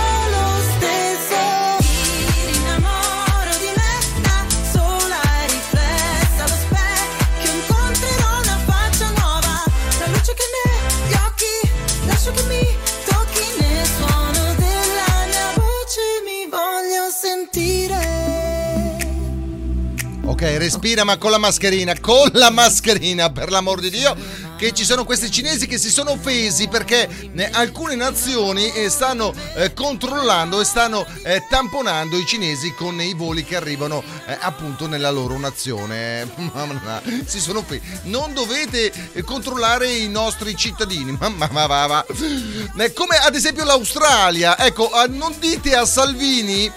Ok, 20.41 20.57
respira 20.57 21.03
ma 21.03 21.17
con 21.17 21.29
la 21.29 21.37
mascherina, 21.37 21.93
con 21.99 22.31
la 22.33 22.49
mascherina, 22.49 23.31
per 23.31 23.51
l'amor 23.51 23.79
di 23.79 23.91
Dio, 23.91 24.15
che 24.61 24.73
ci 24.73 24.85
sono 24.85 25.05
questi 25.05 25.31
cinesi 25.31 25.65
che 25.65 25.79
si 25.79 25.89
sono 25.89 26.11
offesi 26.11 26.67
perché 26.67 27.09
eh, 27.35 27.49
alcune 27.51 27.95
nazioni 27.95 28.71
eh, 28.73 28.91
stanno 28.91 29.33
eh, 29.55 29.73
controllando 29.73 30.61
e 30.61 30.65
stanno 30.65 31.03
tamponando 31.49 32.15
i 32.15 32.25
cinesi 32.27 32.71
con 32.75 33.01
i 33.01 33.15
voli 33.15 33.43
che 33.43 33.55
arrivano 33.55 34.03
appunto 34.41 34.85
nella 34.85 35.09
loro 35.09 35.39
nazione. 35.39 36.29
Si 37.25 37.39
sono 37.39 37.59
offesi. 37.59 37.81
Non 38.03 38.33
dovete 38.33 38.91
controllare 39.25 39.89
i 39.89 40.07
nostri 40.09 40.55
cittadini, 40.55 41.17
Come 41.17 43.15
ad 43.17 43.33
esempio 43.33 43.63
l'Australia. 43.63 44.59
Ecco, 44.59 44.91
non 45.09 45.33
dite 45.39 45.75
a 45.75 45.85
Salvini 45.85 46.71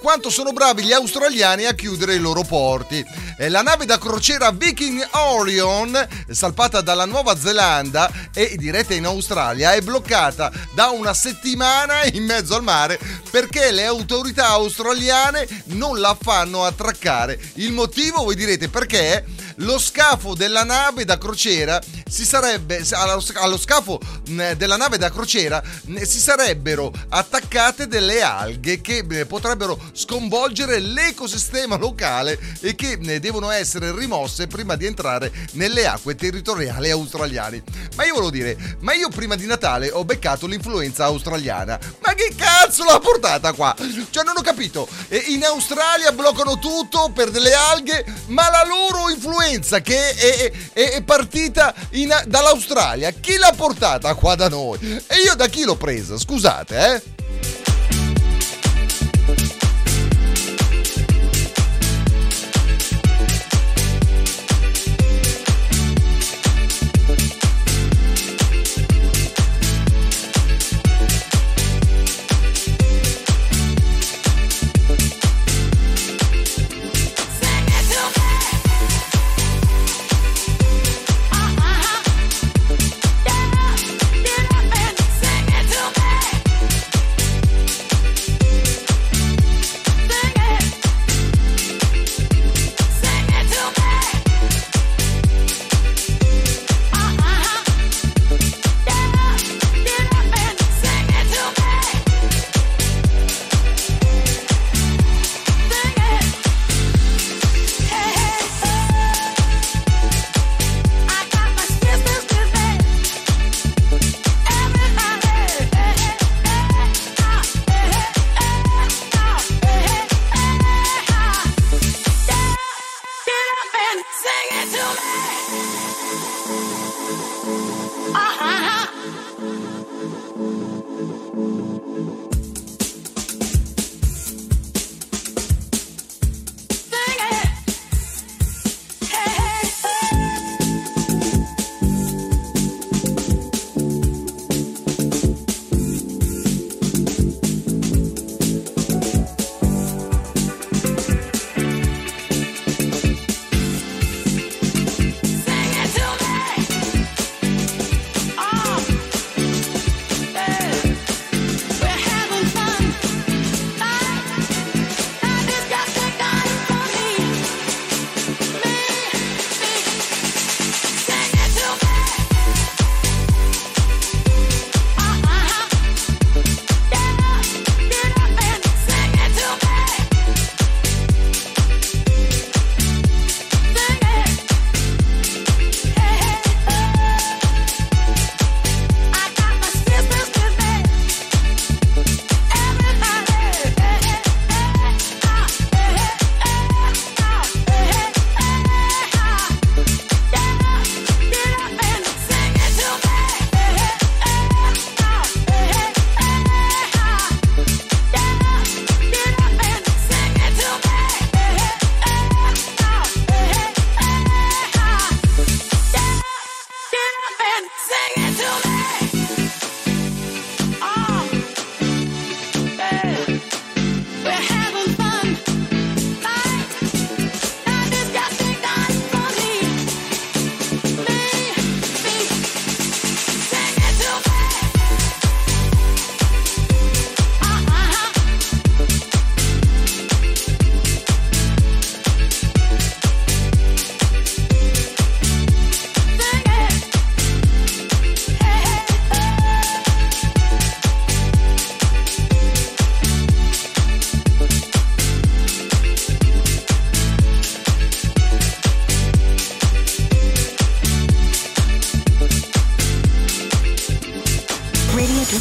quanto 0.00 0.30
sono 0.30 0.52
bravi 0.52 0.82
gli 0.82 0.92
australiani 0.92 1.66
a 1.66 1.74
chiudere 1.74 2.14
i 2.14 2.18
loro 2.18 2.42
porti. 2.42 3.04
La 3.48 3.62
nave 3.62 3.84
da 3.84 3.98
crociera 3.98 4.50
Viking 4.50 5.06
Orion, 5.12 6.08
salpata 6.28 6.80
dalla 6.80 7.04
Nuova 7.04 7.19
Zelanda 7.38 8.10
e 8.32 8.56
diretta 8.56 8.94
in 8.94 9.04
Australia, 9.04 9.72
è 9.72 9.80
bloccata 9.80 10.50
da 10.74 10.88
una 10.88 11.14
settimana 11.14 12.04
in 12.04 12.24
mezzo 12.24 12.54
al 12.54 12.62
mare 12.62 12.98
perché 13.30 13.70
le 13.70 13.84
autorità 13.84 14.48
australiane 14.48 15.46
non 15.66 16.00
la 16.00 16.16
fanno 16.20 16.64
attraccare. 16.64 17.38
Il 17.54 17.72
motivo, 17.72 18.22
voi 18.24 18.34
direte, 18.34 18.68
perché? 18.68 19.24
Lo 19.60 19.78
scafo 19.78 20.34
della 20.34 20.64
nave 20.64 21.04
da 21.04 21.18
crociera 21.18 21.80
si 22.08 22.24
sarebbe 22.24 22.82
allo, 22.92 23.58
scafo 23.58 24.00
della 24.24 24.76
nave 24.76 24.96
da 24.96 25.10
crociera 25.10 25.62
si 26.02 26.18
sarebbero 26.18 26.90
attaccate 27.10 27.86
delle 27.86 28.22
alghe 28.22 28.80
che 28.80 29.04
potrebbero 29.26 29.78
sconvolgere 29.92 30.78
l'ecosistema 30.78 31.76
locale 31.76 32.38
e 32.60 32.74
che 32.74 32.98
devono 33.20 33.50
essere 33.50 33.94
rimosse 33.94 34.46
prima 34.46 34.76
di 34.76 34.86
entrare 34.86 35.30
nelle 35.52 35.86
acque 35.86 36.14
territoriali 36.14 36.90
australiane. 36.90 37.62
Ma 37.96 38.06
io 38.06 38.14
volevo 38.14 38.30
dire, 38.30 38.76
ma 38.80 38.94
io 38.94 39.10
prima 39.10 39.36
di 39.36 39.44
Natale 39.44 39.90
ho 39.90 40.04
beccato 40.04 40.46
l'influenza 40.46 41.04
australiana. 41.04 41.78
Ma 42.04 42.14
che 42.14 42.32
cazzo 42.34 42.84
l'ha 42.84 42.98
portata 42.98 43.52
qua? 43.52 43.76
Cioè 44.10 44.24
non 44.24 44.36
ho 44.38 44.42
capito. 44.42 44.88
In 45.28 45.44
Australia 45.44 46.12
bloccano 46.12 46.58
tutto 46.58 47.10
per 47.14 47.30
delle 47.30 47.52
alghe, 47.52 48.04
ma 48.28 48.48
la 48.48 48.64
loro 48.66 49.10
influenza 49.10 49.48
che 49.82 50.14
è, 50.14 50.52
è- 50.72 50.90
è 50.92 51.02
partita 51.02 51.74
in- 51.90 52.22
dall'Australia, 52.26 53.10
chi 53.10 53.36
l'ha 53.36 53.52
portata 53.56 54.14
qua 54.14 54.34
da 54.34 54.48
noi? 54.48 54.78
E 55.06 55.16
io 55.24 55.34
da 55.34 55.46
chi 55.48 55.64
l'ho 55.64 55.76
presa? 55.76 56.16
Scusate, 56.18 56.76
eh? 56.94 57.02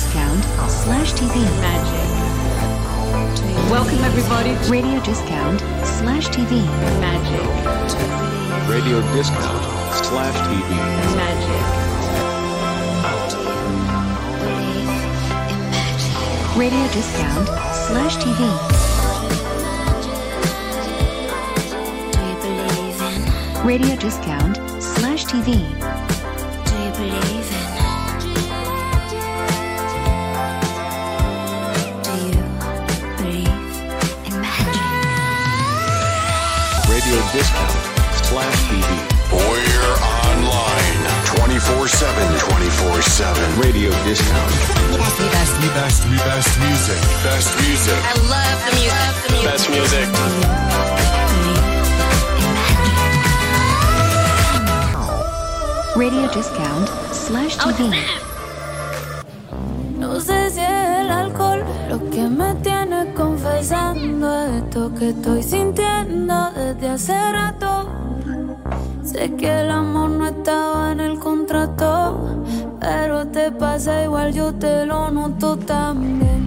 Discount 0.09 0.43
slash 0.71 1.13
TV. 1.13 1.35
Magic. 1.61 2.09
Welcome 3.69 3.99
everybody. 3.99 4.55
Radio 4.67 4.99
discount 5.03 5.59
slash 5.85 6.29
TV. 6.29 6.65
Magic. 6.99 7.45
Radio 8.67 9.01
discount 9.13 9.63
slash 9.93 10.35
TV. 10.47 10.69
Magic. 11.15 11.63
Radio 16.57 16.87
discount 16.91 17.47
slash 17.85 18.17
TV. 18.17 18.41
Radio 23.63 23.95
discount 23.95 24.57
slash 24.81 25.25
TV. 25.25 25.79
Radio 37.09 37.25
discount 37.33 37.73
slash 38.21 38.69
TV. 38.69 38.85
We're 39.33 39.97
online 40.21 41.01
24 41.25 41.87
7. 41.87 42.37
24 42.37 43.01
7. 43.01 43.59
Radio 43.59 43.89
discount. 44.05 44.53
The 44.93 44.99
best, 45.33 45.57
the 45.57 45.67
best, 45.73 46.03
the 46.03 46.17
best 46.21 46.59
music. 46.61 47.01
Best 47.25 47.49
music. 47.65 47.97
I 47.97 48.13
love 48.29 48.61
the 48.61 48.73
music. 48.77 49.41
Best 49.41 49.65
music. 49.73 50.05
Radio 55.95 56.27
discount 56.29 56.89
slash 57.11 57.57
TV. 57.57 58.05
No 59.97 60.19
sé 60.21 60.51
si 60.51 60.59
es 60.59 60.99
el 61.01 61.09
alcohol 61.09 61.63
lo 61.89 61.97
que 62.11 62.21
me 62.29 62.53
tiene 62.61 63.13
confesando 63.15 64.45
esto 64.45 64.93
que 64.93 65.09
estoy 65.09 65.41
sintiendo 65.41 65.98
desde 66.73 66.89
hace 66.89 67.31
rato. 67.31 67.89
Sé 69.03 69.35
que 69.35 69.61
el 69.61 69.71
amor 69.71 70.09
no 70.11 70.27
estaba 70.27 70.91
en 70.91 70.99
el 70.99 71.17
contrato, 71.17 72.43
pero 72.79 73.27
te 73.27 73.51
pasa 73.51 74.03
igual, 74.03 74.33
yo 74.33 74.53
te 74.53 74.85
lo 74.85 75.09
noto 75.09 75.57
también. 75.57 76.38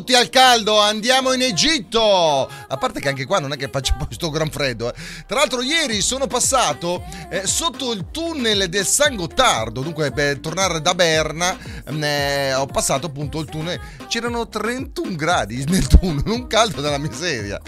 Tutti 0.00 0.14
al 0.14 0.30
caldo, 0.30 0.80
andiamo 0.80 1.34
in 1.34 1.42
Egitto. 1.42 2.00
A 2.48 2.76
parte 2.78 3.00
che 3.00 3.10
anche 3.10 3.26
qua 3.26 3.38
non 3.38 3.52
è 3.52 3.56
che 3.58 3.68
faccia 3.68 3.92
poi 4.00 4.06
sto 4.10 4.30
gran 4.30 4.48
freddo. 4.48 4.88
eh. 4.88 4.94
Tra 5.26 5.40
l'altro 5.40 5.60
ieri 5.60 6.00
sono 6.00 6.26
passato 6.26 7.04
eh, 7.30 7.46
sotto 7.46 7.92
il 7.92 8.06
tunnel 8.10 8.68
del 8.68 8.84
San 8.84 9.14
Gottardo, 9.14 9.82
dunque 9.82 10.10
per 10.10 10.40
tornare 10.40 10.82
da 10.82 10.94
Berna 10.96 11.56
mm, 11.90 12.02
eh, 12.02 12.54
ho 12.54 12.66
passato 12.66 13.06
appunto 13.06 13.38
il 13.38 13.46
tunnel. 13.46 13.80
C'erano 14.08 14.48
31 14.48 15.14
gradi 15.14 15.64
nel 15.70 15.86
tunnel, 15.86 16.26
un 16.26 16.48
caldo 16.48 16.80
della 16.80 16.98
miseria. 16.98 17.60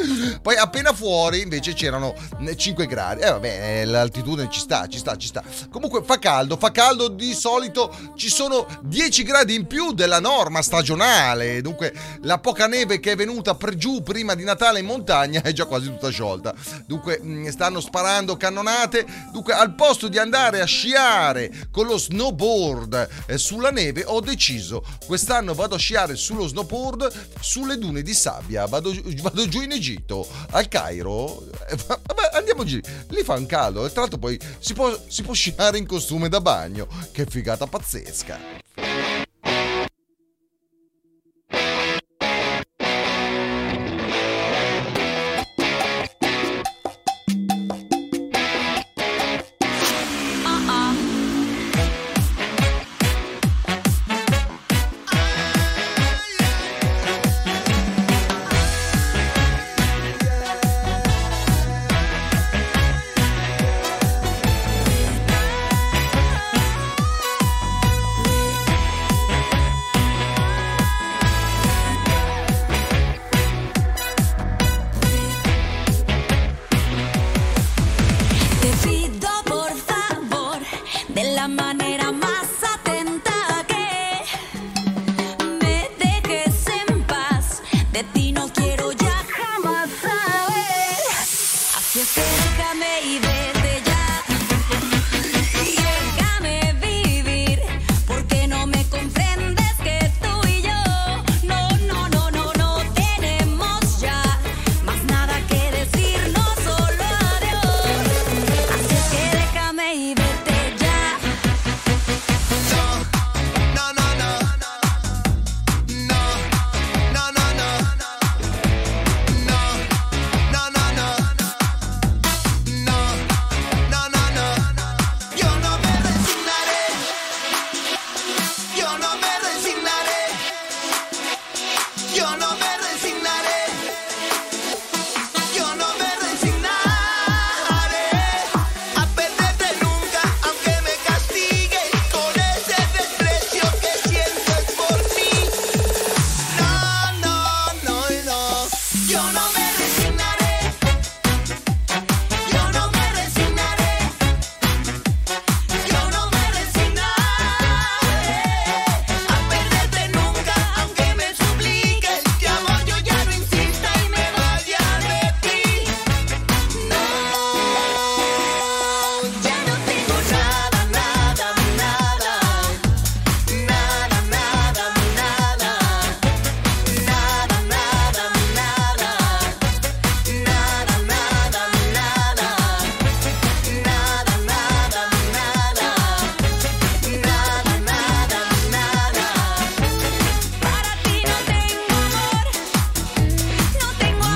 Poi 0.43 0.57
appena 0.57 0.93
fuori 0.93 1.43
invece 1.43 1.75
c'erano 1.75 2.13
mm, 2.41 2.49
5 2.57 2.87
gradi. 2.87 3.21
Eh 3.21 3.31
vabbè, 3.31 3.83
eh, 3.83 3.85
l'altitudine 3.85 4.49
ci 4.51 4.59
sta, 4.59 4.89
ci 4.89 4.99
sta, 4.99 5.17
ci 5.17 5.29
sta. 5.29 5.43
Comunque 5.71 6.03
fa 6.03 6.19
caldo, 6.19 6.57
fa 6.57 6.73
caldo 6.73 7.07
di 7.07 7.33
solito 7.33 7.95
ci 8.17 8.29
sono 8.29 8.67
10 8.83 9.23
gradi 9.23 9.55
in 9.55 9.69
più 9.69 9.93
della 9.93 10.19
norma 10.19 10.61
stagionale. 10.63 11.61
Dunque 11.61 11.93
la 12.23 12.39
poca 12.39 12.67
neve 12.67 12.99
che 12.99 13.13
è 13.13 13.17
venuta 13.17 13.55
per 13.55 13.77
giù 13.77 14.03
prima 14.03 14.35
di 14.35 14.43
Natale 14.43 14.81
in 14.81 14.87
montagna 14.87 15.41
è 15.47 15.53
già 15.53 15.67
quasi 15.67 15.87
tutta 15.87 16.11
sciolta. 16.11 16.53
Dunque 16.85 17.21
mh, 17.23 17.51
stanno 17.51 17.81
sparando 17.81 18.37
cannonate. 18.37 19.07
Dunque 19.31 19.52
al 19.53 19.75
posto 19.75 20.09
di 20.09 20.19
andare 20.19 20.61
a 20.61 20.65
sciare 20.65 21.51
con 21.71 21.87
lo 21.87 21.99
snowboard 21.99 23.09
eh, 23.27 23.39
sulla 23.39 23.71
neve 23.71 24.05
ho 24.07 24.21
deciso 24.21 24.85
quest'anno 25.07 25.55
vado 25.55 25.75
a 25.75 25.79
sciare 25.79 26.17
sullo 26.17 26.47
snowboard 26.47 27.11
sulle 27.41 27.79
dune 27.79 28.03
di 28.03 28.15
sabbia. 28.15 28.67
Vado, 28.67 28.95
vado 29.21 29.49
giù 29.49 29.61
in 29.61 29.73
Egitto, 29.73 30.27
al 30.51 30.69
Cairo. 30.69 31.47
Eh, 31.69 31.77
va- 31.87 32.01
Vabbè, 32.05 32.37
andiamo 32.37 32.65
giù. 32.65 32.81
Lì 33.09 33.23
fa 33.23 33.35
un 33.35 33.47
caldo 33.47 33.85
e 33.87 33.91
tra 33.91 34.01
l'altro 34.03 34.19
poi 34.19 34.39
si 34.59 34.75
può, 34.75 34.97
si 35.09 35.23
può 35.23 35.35
sciare 35.35 35.79
in 35.79 35.87
costume 35.87 36.29
da 36.29 36.41
bagno. 36.41 36.87
Che 37.11 37.27
figata 37.27 37.67
pazzesca. 37.67 38.92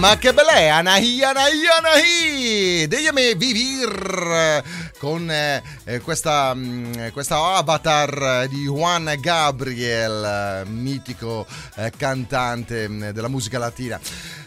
Ma 0.07 0.19
che 0.19 0.33
bella 0.33 0.53
è 0.53 0.69
Anahi, 0.69 1.21
Anahi, 1.25 1.63
Anahi! 1.79 2.87
Degliami 2.87 3.35
vivir 3.35 4.63
con 5.01 5.29
eh, 5.29 5.61
eh, 5.83 5.99
questa, 5.99 6.55
mm, 6.55 7.09
questa 7.13 7.57
avatar 7.57 8.47
di 8.47 8.67
Juan 8.67 9.13
Gabriel, 9.19 10.63
eh, 10.65 10.69
mitico 10.71 11.45
eh, 11.75 11.91
cantante 11.97 12.89
mm, 12.89 13.09
della 13.09 13.27
musica 13.27 13.59
latina. 13.59 13.99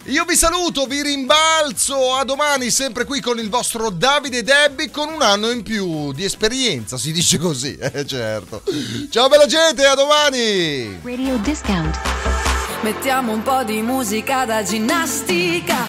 Io 0.06 0.24
vi 0.24 0.38
saluto, 0.38 0.86
vi 0.86 1.02
rimbalzo 1.02 2.14
a 2.14 2.24
domani 2.24 2.72
sempre 2.72 3.04
qui 3.04 3.20
con 3.20 3.38
il 3.38 3.50
vostro 3.50 3.90
Davide 3.90 4.44
Debbi 4.44 4.90
con 4.90 5.10
un 5.10 5.22
anno 5.22 5.50
in 5.50 5.62
più 5.62 6.14
di 6.14 6.24
esperienza, 6.24 6.98
si 6.98 7.12
dice 7.12 7.38
così, 7.38 7.76
eh, 7.76 8.06
certo. 8.06 8.64
Ciao 9.10 9.28
bella 9.28 9.46
gente, 9.46 9.86
a 9.86 9.94
domani! 9.94 11.02
Radio 11.04 11.38
Discount. 11.40 12.09
Mettiamo 12.82 13.34
un 13.34 13.42
po' 13.42 13.64
di 13.66 13.82
musica 13.82 14.46
da 14.46 14.64
ginnastica 14.64 15.89